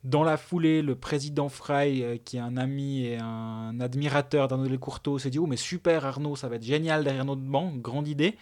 [0.02, 4.68] Dans la foulée, le président Frey, euh, qui est un ami et un admirateur d'Arnaud
[4.68, 8.06] Lecourteau, s'est dit Oh, mais super Arnaud, ça va être génial derrière notre banc, grande
[8.08, 8.36] idée.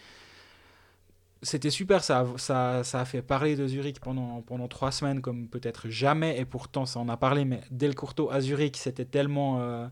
[1.45, 5.21] C'était super, ça, a- ça, ça a fait parler de Zurich pendant, pendant trois semaines
[5.21, 9.61] comme peut-être jamais, et pourtant ça en a parlé, mais Delcourteau à Zurich, c'était tellement
[9.61, 9.87] euh,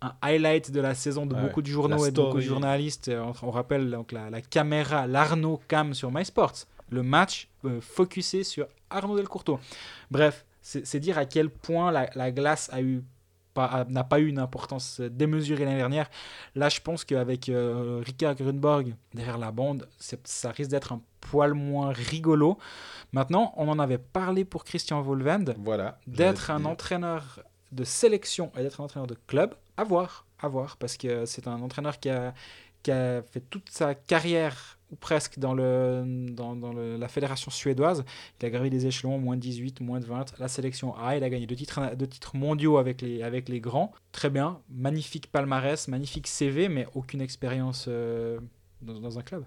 [0.00, 3.10] un highlight de la saison de beaucoup de journaux et de beaucoup de journalistes.
[3.14, 6.54] On, on rappelle donc la, la caméra, l'Arnaud Cam sur MySports,
[6.90, 9.60] le match euh, focusé sur Arnaud Delcourteau.
[10.10, 13.02] Bref, c'est c'est dire à quel point la, la glace a eu
[13.58, 16.08] pas- n'a pas eu une importance démesurée l'année dernière.
[16.54, 19.88] Là, je pense qu'avec euh, Rika Grunborg derrière la bande,
[20.24, 22.58] ça risque d'être un poil moins rigolo.
[23.12, 25.98] Maintenant, on en avait parlé pour Christian Volvend Voilà.
[26.06, 27.40] d'être un entraîneur
[27.72, 31.46] de sélection et d'être un entraîneur de club, à voir, à voir, parce que c'est
[31.48, 32.32] un entraîneur qui a,
[32.82, 38.04] qui a fait toute sa carrière, ou presque, dans, le, dans, dans la fédération suédoise.
[38.40, 41.24] Il a gravi des échelons, moins de 18, moins de 20, la sélection A, il
[41.24, 43.92] a gagné deux titres, deux titres mondiaux avec les, avec les grands.
[44.12, 48.38] Très bien, magnifique palmarès, magnifique CV, mais aucune expérience euh,
[48.82, 49.44] dans, dans un club.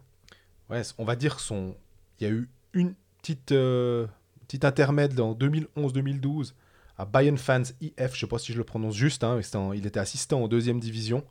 [0.69, 1.75] Ouais, on va dire son.
[2.19, 4.07] Il y a eu une petite, euh,
[4.47, 6.53] petit intermède en 2011-2012
[6.97, 9.39] à Bayern Fans IF, je sais pas si je le prononce juste, hein,
[9.73, 11.23] il était assistant en deuxième division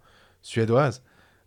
[0.43, 1.03] suédoise.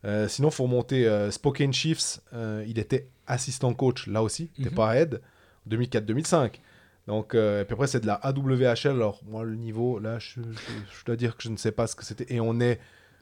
[0.05, 4.63] Euh, sinon, faut remonter euh, Spokane Chiefs, euh, il était assistant coach là aussi, il
[4.63, 4.75] n'était Mhm.
[4.75, 5.21] pas head,
[5.69, 6.59] 2004-2005.
[7.07, 8.87] Donc, euh, et puis après, c'est de la AWHL.
[8.91, 11.87] Alors, moi, le niveau, là, je, je- je dois dire que je ne sais pas
[11.87, 12.31] ce que c'était.
[12.33, 12.79] Et on est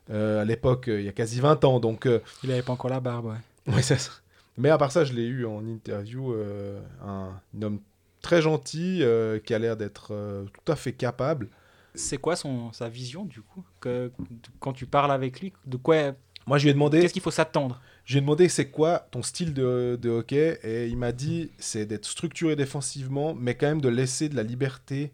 [0.10, 1.80] euh, à l'époque, euh, il y a quasi 20 ans.
[1.80, 3.38] Donc, euh, Il avait pas encore la barbe, ouais.
[3.76, 4.12] Ouais, c'est ça.
[4.58, 7.80] Mais à part ça, je l'ai eu en interview, euh, un, un homme
[8.22, 11.48] très gentil euh, qui a l'air d'être euh, tout à fait capable.
[11.96, 13.64] C'est quoi son, sa vision, du coup?
[13.80, 14.12] Que,
[14.60, 16.14] Quand tu parles avec lui, de quoi
[16.48, 17.82] Moi, je lui ai demandé, Qu'est-ce qu'il faut s'attendre?
[18.06, 20.60] Je lui ai demandé c'est quoi ton style de, de hockey?
[20.64, 24.44] Et il m'a dit c'est d'être structuré défensivement, mais quand même de laisser de la
[24.44, 25.12] liberté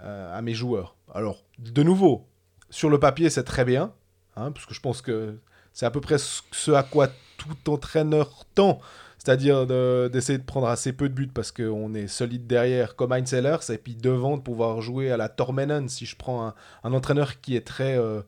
[0.00, 0.96] euh, à mes joueurs.
[1.14, 2.26] Alors, de nouveau,
[2.70, 3.92] sur le papier, c'est très bien,
[4.36, 5.38] hein, parce que je pense que
[5.72, 7.08] c'est à peu près ce à quoi
[7.38, 8.80] tout entraîneur tend,
[9.18, 13.12] c'est-à-dire de- d'essayer de, prendre assez peu de buts parce qu'on est solide derrière comme
[13.12, 16.92] Heinz et puis devant de pouvoir jouer à la Tormenon si je prends un, un
[16.92, 17.96] entraîneur qui est très...
[17.96, 18.22] euh,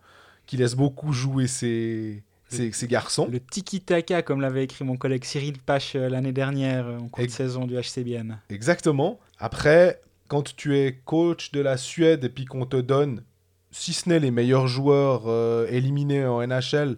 [0.47, 3.29] qui laisse beaucoup jouer ses, ses garçons.
[3.31, 7.25] Le tiki-taka, comme l'avait écrit mon collègue Cyril Pache euh, l'année dernière euh, en cours
[7.25, 8.39] de saison du HCBN.
[8.51, 9.19] Exactement.
[9.39, 13.23] Après, quand tu es coach de la Suède et puis qu'on te donne,
[13.71, 16.97] si ce n'est les meilleurs joueurs euh, éliminés en NHL,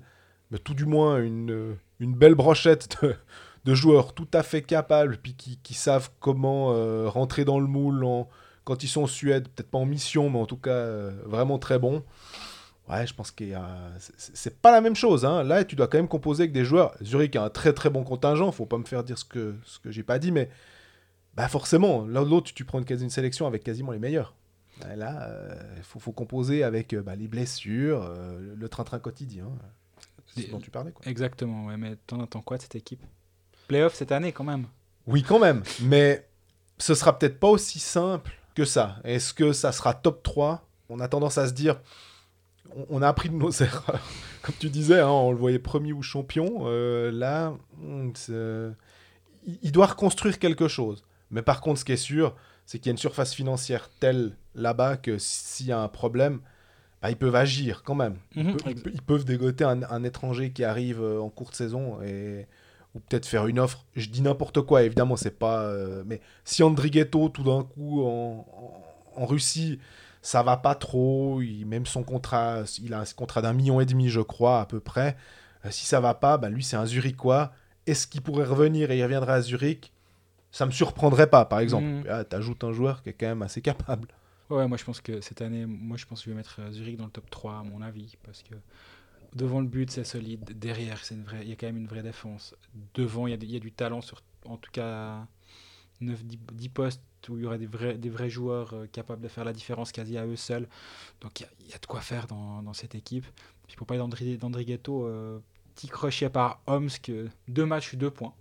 [0.50, 3.14] mais tout du moins une, une belle brochette de,
[3.64, 7.66] de joueurs tout à fait capables, puis qui, qui savent comment euh, rentrer dans le
[7.66, 8.28] moule en-
[8.64, 11.58] quand ils sont en Suède, peut-être pas en mission, mais en tout cas euh, vraiment
[11.58, 12.02] très bons.
[12.88, 13.44] Ouais, je pense que
[13.98, 15.24] c'est- c'est pas la même chose.
[15.24, 15.42] Hein.
[15.42, 16.94] Là, tu dois quand même composer avec des joueurs.
[17.02, 18.50] Zurich a un très très bon contingent.
[18.52, 20.48] Faut pas me faire dire ce que, ce que j'ai pas dit, mais
[21.34, 24.34] bah forcément, l'un ou l'autre, tu prends une, sélection avec quasiment les meilleurs.
[24.96, 25.30] Là,
[25.76, 29.48] il faut, faut composer avec euh, bah, les blessures, euh, le train-train quotidien.
[30.26, 30.92] C'est ce dont tu parlais.
[30.92, 31.06] Quoi.
[31.06, 33.00] Exactement, ouais, mais t'en attends quoi de cette équipe?
[33.66, 34.66] Playoff cette année quand même.
[35.06, 36.28] Oui, quand même, mais
[36.78, 38.96] ce sera peut-être pas aussi simple que ça.
[39.04, 41.80] Est-ce que ça sera top 3 On a tendance à se dire,
[42.90, 44.00] on, a appris de nos erreurs.
[44.42, 46.62] Comme tu disais, hein, on le voyait premier ou champion.
[46.66, 48.70] euh, là, hmm, c'est-
[49.62, 51.04] il, doit reconstruire quelque chose.
[51.30, 52.34] Mais par contre, ce qui est sûr,
[52.66, 56.40] c'est qu'il y a une surface financière telle là-bas que s'il y a un problème,
[57.02, 58.16] bah, ils peuvent agir quand même.
[58.36, 58.56] Ils, Mhm,
[59.06, 62.46] peuvent, ils dégoter un, un étranger qui arrive euh, en cours de saison et
[62.94, 63.84] ou peut-être faire une offre.
[63.96, 65.62] Je dis n'importe quoi, évidemment, c'est pas.
[65.62, 68.46] euh, mais si Andrighetto, tout d'un coup, en,
[69.16, 69.78] en- en Russie,
[70.22, 73.86] ça va pas trop, il, même son contrat, il a un contrat d'un million et
[73.86, 75.16] demi, je crois, à peu près.
[75.64, 77.52] Euh, si ça va pas, bah, lui, c'est un Zurichois.
[77.86, 79.92] Est-ce qu'il pourrait revenir et il reviendrait à Zurich?
[80.50, 81.86] Ça me surprendrait pas, par exemple.
[81.86, 82.04] Mhm.
[82.08, 84.08] Ah, T'ajoutes un joueur qui est quand même assez capable.
[84.50, 86.70] Ouais, moi je pense que cette année, moi je pense que je vais mettre euh,
[86.72, 88.54] Zurich dans le top 3 à mon avis, parce que
[89.34, 91.86] devant le but c'est solide, derrière c'est une vraie, il y a quand même une
[91.86, 92.54] vraie défense.
[92.94, 95.26] Devant il y a, des- il y a du talent sur, en tout cas
[96.02, 99.44] 9-10 postes où il y aurait des vrais, des vrais joueurs euh, capables de faire
[99.44, 100.68] la différence quasi à eux seuls.
[101.20, 103.26] Donc il y a, de quoi faire dans, cette équipe.
[103.66, 105.38] Puis pour parler d'Andri- d'Andrighetto, euh,
[105.74, 108.32] petit crochet par Omsk, euh, deux matchs, deux points.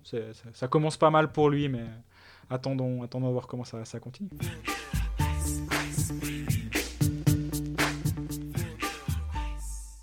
[0.53, 1.85] Ça, commence pas mal pour lui, mais
[2.49, 4.29] attendons, attendons à voir comment ça, continue.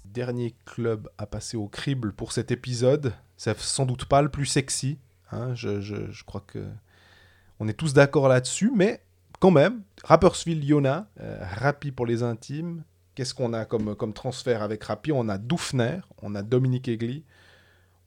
[0.04, 3.14] Dernier club à passer au crible pour cet épisode.
[3.36, 4.98] C'est sans doute pas le plus sexy.
[5.32, 6.64] hein, je- je crois que
[7.64, 9.00] on est tous d'accord là-dessus, mais
[9.40, 12.84] quand même, Rapperswil Yona, euh, Rappi pour les intimes.
[13.14, 17.24] Qu'est-ce qu'on a comme, comme transfert avec Rappi On a Dufner, on a Dominique Egli,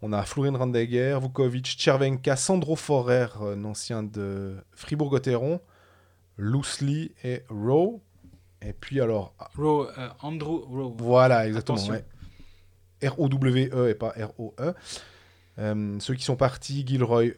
[0.03, 5.59] on a Florin Randegger, Vukovic, Chervenka, Sandro Forer, un ancien de Fribourg-Gotteron,
[6.37, 7.99] Loosely et Rowe.
[8.61, 10.93] Et puis alors, Rowe, euh, Andrew Rowe.
[10.99, 11.83] voilà, exactement.
[11.87, 12.05] Ouais.
[13.03, 14.73] R-O-W-E et pas R-O-E.
[15.59, 17.31] Euh, ceux qui sont partis, Gilroy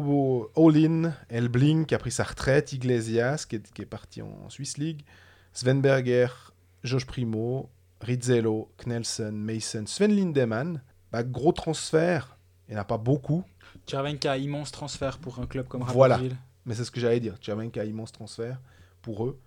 [0.00, 4.78] Olin, Elbling qui a pris sa retraite, Iglesias qui est, qui est parti en Swiss
[4.78, 5.02] League,
[5.52, 6.28] Svenberger,
[6.82, 7.68] Josh Primo,
[8.00, 10.80] Rizzello, Knelsen, Mason, Sven Lindemann.
[11.12, 12.38] Bah, gros transfert,
[12.68, 13.44] il n'y en a pas beaucoup,
[13.86, 16.16] Chervenka, immense transfert pour un club comme Voilà.
[16.16, 16.38] Rapperswil.
[16.66, 17.36] mais c'est ce que j'allais dire.
[17.38, 18.60] Tchervenka, immense transfert
[19.02, 19.38] pour eux.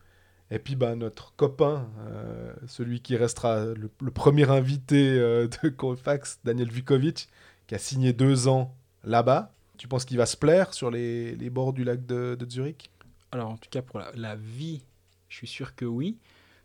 [0.52, 5.70] Et puis bah, notre copain, euh, celui qui restera le, le premier invité euh, de
[5.70, 7.30] Colfax, Daniel Vukovic,
[7.68, 9.55] qui a signé deux ans là-bas.
[9.78, 12.90] Tu penses qu'il va se plaire sur les, les bords du lac de, Zurich?
[13.32, 14.82] Alors, en tout cas, pour la, vie,
[15.30, 16.18] je suis sûr que oui.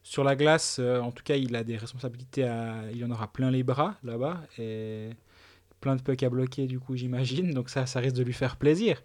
[0.03, 3.31] Sur la glace, euh, en tout cas, il a des responsabilités, à, il en aura
[3.31, 5.11] plein les bras là-bas et
[5.81, 7.53] plein de pucks à bloquer, du coup, j'imagine.
[7.53, 9.03] Donc, ça, ça risque de lui faire plaisir.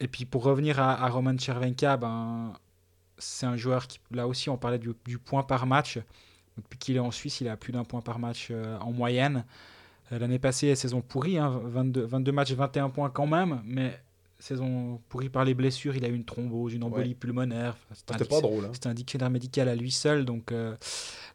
[0.00, 2.52] Et puis, pour revenir à, Roman Chervenka, ben,
[3.18, 5.98] c'est un joueur qui, là aussi, on parlait du, du point par match.
[6.56, 9.44] Depuis qu'il est en Suisse, il a plus d'un point par match euh, en moyenne.
[10.10, 13.98] L'année passée, saison pourrie, hein, 22, 22 matchs, 21 points quand même, mais
[14.38, 15.96] saison pourrie par les blessures.
[15.96, 17.14] Il a eu une thrombose, une embolie Ouais.
[17.14, 17.76] pulmonaire.
[17.90, 18.64] Un C'était pas drôle.
[18.66, 18.70] hein.
[18.72, 20.24] c'est un dictionnaire médical à lui seul.
[20.24, 20.76] Donc euh,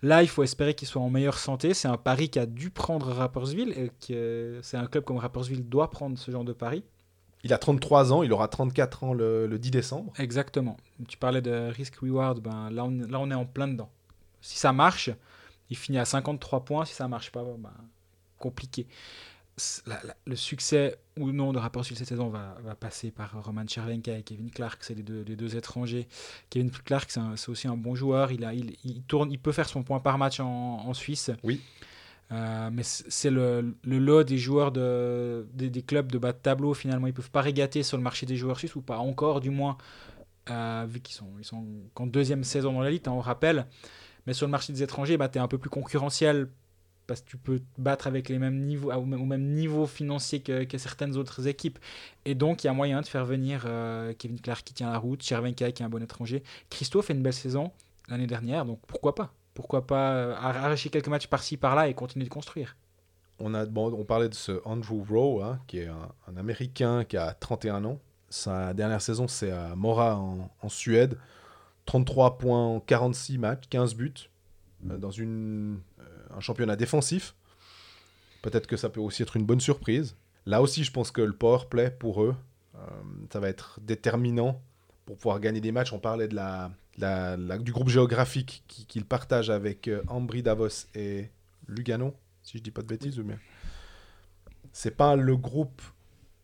[0.01, 1.73] là, il faut espérer qu'il soit en meilleure santé.
[1.73, 3.73] C'est un pari qui a dû prendre Rappersville.
[3.77, 6.83] Et que c'est un club comme Rappersville doit prendre ce genre de pari.
[7.43, 10.13] Il a 33 ans, il aura 34 ans le, le 10 décembre.
[10.17, 10.77] Exactement.
[11.09, 12.39] Tu parlais de risk-reward.
[12.39, 13.89] Ben, là, on, là, on est en plein dedans.
[14.39, 15.09] Si ça marche,
[15.69, 16.85] il finit à 53 points.
[16.85, 17.69] Si ça marche pas, ben,
[18.47, 18.85] compliqué.
[19.55, 23.29] C- la- la- le succès ou non de Rapperswil cette saison va, va passer par
[23.45, 26.07] Roman Chervenka et Kevin Clark, c'est les deux, les deux étrangers.
[26.49, 28.31] Kevin Clark, c'est aussi un bon joueur.
[28.31, 31.29] Il, a, il, il tourne, il peut faire son point par match en, en Suisse.
[31.43, 31.61] Oui.
[32.31, 36.41] Euh, mais c'est le, le lot des joueurs de, des, des clubs de bas de
[36.41, 36.73] tableau.
[36.73, 39.51] Finalement, ils peuvent pas régater sur le marché des joueurs suisses ou pas encore, du
[39.51, 39.77] moins,
[40.49, 41.63] euh, vu qu'ils sont, ils sont
[41.93, 43.67] qu'en deuxième saison dans l'élite, hein, on rappelle.
[44.25, 46.47] Mais sur le marché des étrangers, bah, tu es un peu plus concurrentiel
[47.07, 49.85] parce que tu peux te battre avec les mêmes niveaux, au même, au même niveau
[49.85, 51.79] financier que, certaines autres équipes.
[52.25, 54.97] Et donc, il y a moyen de faire venir euh, Kevin Clark qui tient la
[54.97, 56.43] route, Chervenka qui est un bon étranger.
[56.69, 57.71] Christophe fait une belle saison
[58.09, 59.33] l'année dernière, donc pourquoi pas?
[59.53, 62.75] Pourquoi pas euh, arracher quelques matchs par-ci, par-là et continuer de construire?
[63.39, 67.99] On, parlait de ce Andrew Rowe, hein, qui est un, Américain qui a 31 ans.
[68.29, 71.17] Sa dernière saison, c'est à Mora en, Suède.
[71.85, 74.13] 33 points en 46 matchs, 15 buts,
[74.89, 75.79] euh, dans une,
[76.35, 77.35] un championnat défensif.
[78.41, 80.15] Peut-être que ça peut aussi être une bonne surprise.
[80.45, 82.35] Là aussi, je pense que le power play pour eux,
[82.75, 82.79] euh,
[83.31, 84.61] ça va être déterminant
[85.05, 85.93] pour pouvoir gagner des matchs.
[85.93, 90.43] On parlait de la, la- la- du groupe géographique qui- qu'ils partagent avec euh, Ambry,
[90.43, 91.29] Davos et
[91.67, 93.17] Lugano, si je dis pas de bêtises.
[93.19, 93.37] bien.
[94.71, 95.81] C'est pas le groupe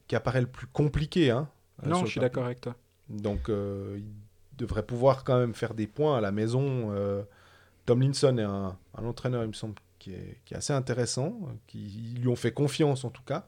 [0.08, 1.32] qui apparaît le plus compliqué.
[1.32, 1.50] Hein,
[1.84, 2.76] euh, Non, je suis d'accord avec toi.
[3.10, 4.06] Donc, euh, il
[4.58, 6.92] devrait pouvoir quand même faire des points à la maison.
[7.90, 11.52] Tomlinson est un, un entraîneur, il me semble, qui est, qui est assez intéressant, euh,
[11.68, 11.80] qui
[12.16, 13.48] ils lui ont fait confiance en tout cas.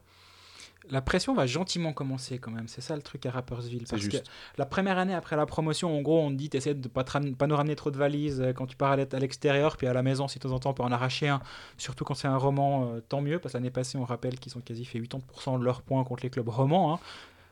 [0.90, 3.82] La pression va gentiment commencer quand même, c'est ça le truc à Rappersville.
[3.86, 4.24] C'est Parce juste.
[4.24, 4.28] que
[4.58, 7.54] la première année après la promotion, en gros, on dit t'essaies de pas, pas nous
[7.56, 10.40] ramener trop de valises euh, quand tu pars à l'extérieur, puis à la maison, si
[10.40, 11.40] de temps en temps on peut en arracher un.
[11.78, 14.58] Surtout quand c'est un roman, euh, tant mieux, parce que l'année passée, on rappelle qu'ils
[14.58, 16.94] ont quasi fait 80% de leurs points contre les clubs romans.
[16.94, 16.98] hein.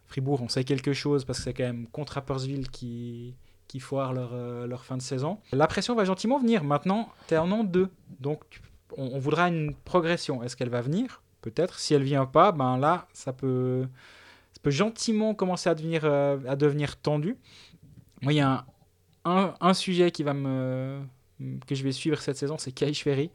[0.08, 3.36] Fribourg, on sait quelque chose parce que c'est quand même contre Rappersville qui,
[3.70, 5.38] qui foire leur, euh, leur fin de saison.
[5.52, 6.64] La pression va gentiment venir.
[6.64, 7.88] Maintenant, tu es en an 2.
[8.18, 8.60] Donc,
[8.96, 10.42] on, on voudra une progression.
[10.42, 11.22] Est-ce qu'elle va venir?
[11.40, 11.78] Peut-être.
[11.78, 13.86] Si elle vient pas, ben là, ça peut,
[14.52, 17.36] ça peut gentiment commencer à devenir, euh, à devenir tendu.
[18.22, 18.64] Moi, il y a
[19.24, 20.98] un, un, un sujet qui va me,
[21.68, 23.30] que je vais suivre cette saison, c'est Kai Ferry.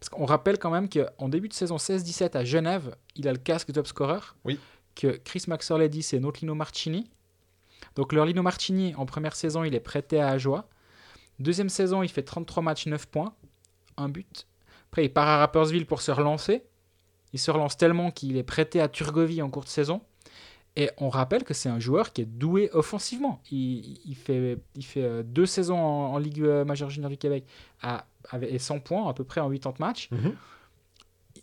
[0.00, 3.38] Parce qu'on rappelle quand même qu'en début de saison 16-17 à Genève, il a le
[3.38, 4.20] casque top scorer.
[4.46, 4.58] Oui.
[4.94, 7.10] Que Chris Maxwell dit, c'est notre Lino Marchini.
[7.98, 10.68] Donc leur Lino Marchini, en première saison, il est prêté à Ajoie.
[11.40, 13.34] Deuxième saison, il fait 33 matchs, 9 points,
[13.96, 14.46] un but.
[14.88, 16.62] Après, il part à Rappersville pour se relancer.
[17.32, 20.00] Il se relance tellement qu'il est prêté à Turgovie en courte saison.
[20.76, 23.42] Et on rappelle que c'est un joueur qui est doué offensivement.
[23.50, 27.18] Il, il fait, il fait euh, deux saisons en, en Ligue euh, majeure junior du
[27.18, 27.46] Québec
[27.82, 30.08] à, avec et 100 points à peu près en 80 matchs.
[30.12, 30.36] Mhm.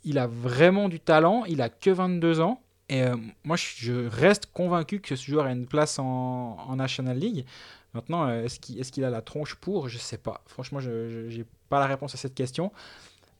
[0.05, 1.43] Il a vraiment du talent.
[1.49, 2.61] Il a que 22 ans.
[2.89, 7.45] Et euh, moi, je, reste convaincu que ce joueur a une place en, National League.
[7.93, 9.89] Maintenant, euh, est-ce qu'il a la tronche pour?
[9.89, 10.43] Je sais pas.
[10.45, 12.71] Franchement, je n'ai pas la réponse à cette question.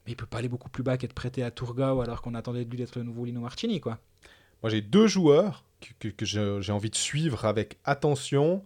[0.04, 2.64] Mais il peut pas aller beaucoup plus bas qu'être prêté à Tourgau alors qu'on attendait
[2.64, 3.98] de lui d'être le nouveau Lino Martini, quoi.
[4.62, 5.64] Moi, j'ai deux joueurs
[6.00, 8.64] que, j'ai envie de suivre avec attention.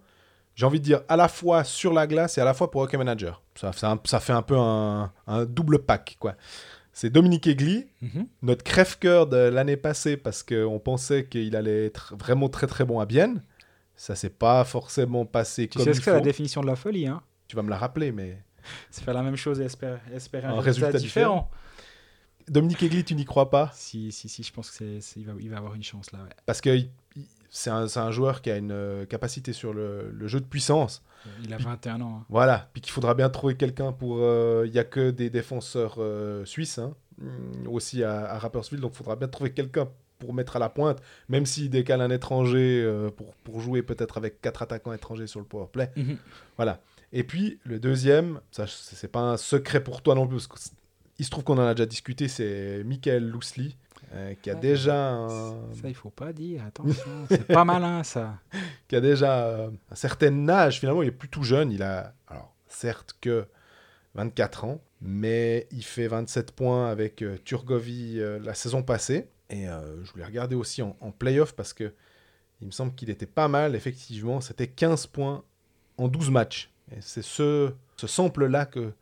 [0.55, 2.83] J'ai envie de dire à la fois sur la glace et à la fois pour
[2.83, 3.43] Hockey Manager.
[3.55, 6.37] Ça fait un peu un, un double pack, quoi.
[6.93, 8.27] C'est Dominique Egli, Mhm.
[8.43, 12.99] notre crève-cœur de l'année passée parce qu'on pensait qu'il allait être vraiment très très bon
[13.01, 13.43] à Bienne.
[13.97, 16.77] Ça s'est pas forcément passé Tu comme sais ce que c'est la définition de la
[16.77, 17.23] folie, hein?
[17.49, 18.43] Tu vas me la rappeler, mais
[18.91, 21.51] C'est faire la même chose et espérer, espérer un, Un résultat, résultat différent.
[22.49, 23.71] Dominique Egli, tu n'y crois pas?
[23.75, 26.11] Si, si, si, je pense que c'est, c'est- il, va, il va avoir une chance
[26.13, 26.19] là.
[26.21, 26.31] Ouais.
[26.47, 26.77] Parce que
[27.51, 31.03] c'est un, joueur qui a une euh, capacité sur le, le jeu de puissance.
[31.45, 32.19] Il a 21 ans.
[32.21, 32.27] hein.
[32.29, 34.19] Voilà, puis qu'il faudra bien trouver quelqu'un pour.
[34.21, 38.81] euh, Il n'y a que des défenseurs euh, suisses hein, mm, aussi à, à Rapperswil,
[38.81, 40.99] donc il faudra bien trouver quelqu'un pour mettre à la pointe,
[41.31, 45.41] même s'il décale un étranger euh, pour, pour jouer peut-être avec quatre attaquants étrangers sur
[45.41, 45.91] le powerplay.
[45.97, 46.17] Mhm.
[46.57, 46.81] Voilà.
[47.13, 50.59] Et puis le deuxième, ça c'est pas un secret pour toi non plus, parce que
[50.59, 50.71] c-
[51.19, 53.77] il se trouve qu'on en a déjà discuté, c'est Michael Lousli,
[54.13, 54.61] euh, qui a Ouais.
[54.61, 56.65] déjà un, Ça, il faut pas dire.
[56.67, 58.39] Attention, c'est pas malin ça.
[58.89, 61.71] qui a déjà euh, un certain âge, finalement, il est plus tout jeune.
[61.73, 63.47] Il a, alors, certes que
[64.15, 69.29] 24 ans, mais il fait 27 points avec euh, Turgovie euh, la saison passée.
[69.53, 69.67] Et
[70.05, 71.93] je voulais regarder aussi en, en playoff parce que
[72.61, 74.41] il me semble qu'il était pas mal, effectivement.
[74.41, 75.43] C'était 15 points
[75.99, 76.71] en 12 matchs.
[76.93, 78.93] Et c'est ce, ce sample-là que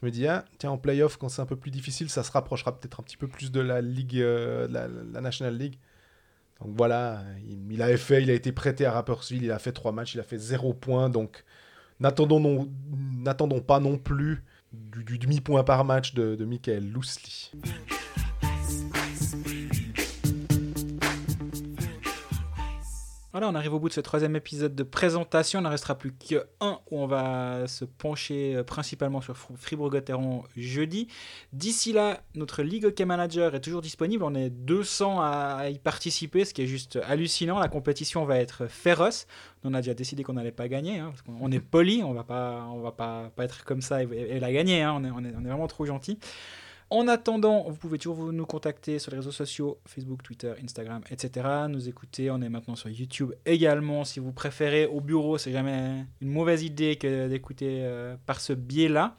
[0.00, 2.32] je me dis, ah, tiens, en playoff, quand c'est un peu plus difficile, ça se
[2.32, 4.72] rapprochera peut-être un petit peu plus de la Ligue, euh, de
[5.12, 5.78] la, National League.
[6.60, 10.14] Donc voilà, il, fait, il a été prêté à Rapperswil, il a fait trois matchs,
[10.14, 11.08] il a fait zéro point.
[11.08, 11.44] Donc
[12.00, 12.70] n'attendons
[13.12, 14.42] n'attendons pas non plus
[14.72, 17.50] du, demi-point par match de, de Michael Lousli.
[23.32, 25.60] Voilà, on arrive au bout de ce troisième épisode de présentation.
[25.60, 26.42] Il n'en restera plus qu'un
[26.90, 31.06] où on va se pencher euh, principalement sur Fr- Fribourg-Gotteron jeudi.
[31.52, 34.24] D'ici là, notre Ligue Hockey Manager est toujours disponible.
[34.24, 37.60] On est 200 à y participer, ce qui est juste hallucinant.
[37.60, 39.28] La compétition va être féroce.
[39.62, 40.98] On a déjà décidé qu'on n'allait pas gagner.
[40.98, 44.40] hein, on est poli, on va pas, on va pas, pas être comme ça et,
[44.40, 44.82] la gagner.
[44.82, 44.94] hein.
[45.00, 46.18] On, est, on, est, on est vraiment trop gentil.
[46.92, 51.02] En attendant, vous pouvez toujours vous- nous contacter sur les réseaux sociaux, Facebook, Twitter, Instagram,
[51.10, 51.46] etc.
[51.68, 54.04] Nous écouter, on est maintenant sur YouTube également.
[54.04, 58.52] Si vous préférez au bureau, c'est jamais une mauvaise idée que d'écouter euh, par ce
[58.52, 59.16] biais-là.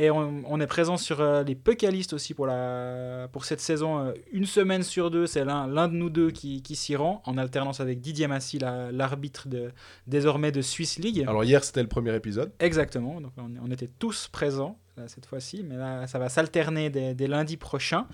[0.00, 3.98] Et on, on est présent sur euh, les Puckalistes aussi pour, la, pour cette saison.
[3.98, 7.20] euh, une semaine sur deux, c'est l'un l'un de nous deux qui, qui s'y rend,
[7.26, 9.70] en alternance avec Didier Massy, la- l'arbitre de,
[10.08, 11.24] désormais de Swiss League.
[11.28, 12.52] Alors hier, c'était le premier épisode.
[12.60, 16.90] Exactement, donc on, on était tous présents là, cette fois-ci, mais là ça va s'alterner
[16.90, 18.06] dès, dès lundi prochain.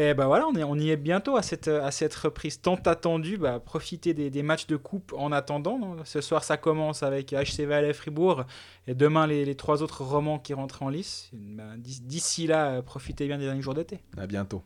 [0.00, 3.36] Et ben voilà, on, y est bientôt à cette, à cette reprise tant attendue.
[3.36, 5.76] Bah, profitez des, matchs de coupe en attendant.
[5.76, 8.44] non Ce soir, ça commence avec HC Valais Fribourg
[8.86, 11.30] et demain les, trois autres romans qui rentrent en lice.
[11.32, 13.98] Ben, d'ici- D'ici là, euh, profitez bien des derniers jours d'été.
[14.16, 14.56] À bientôt.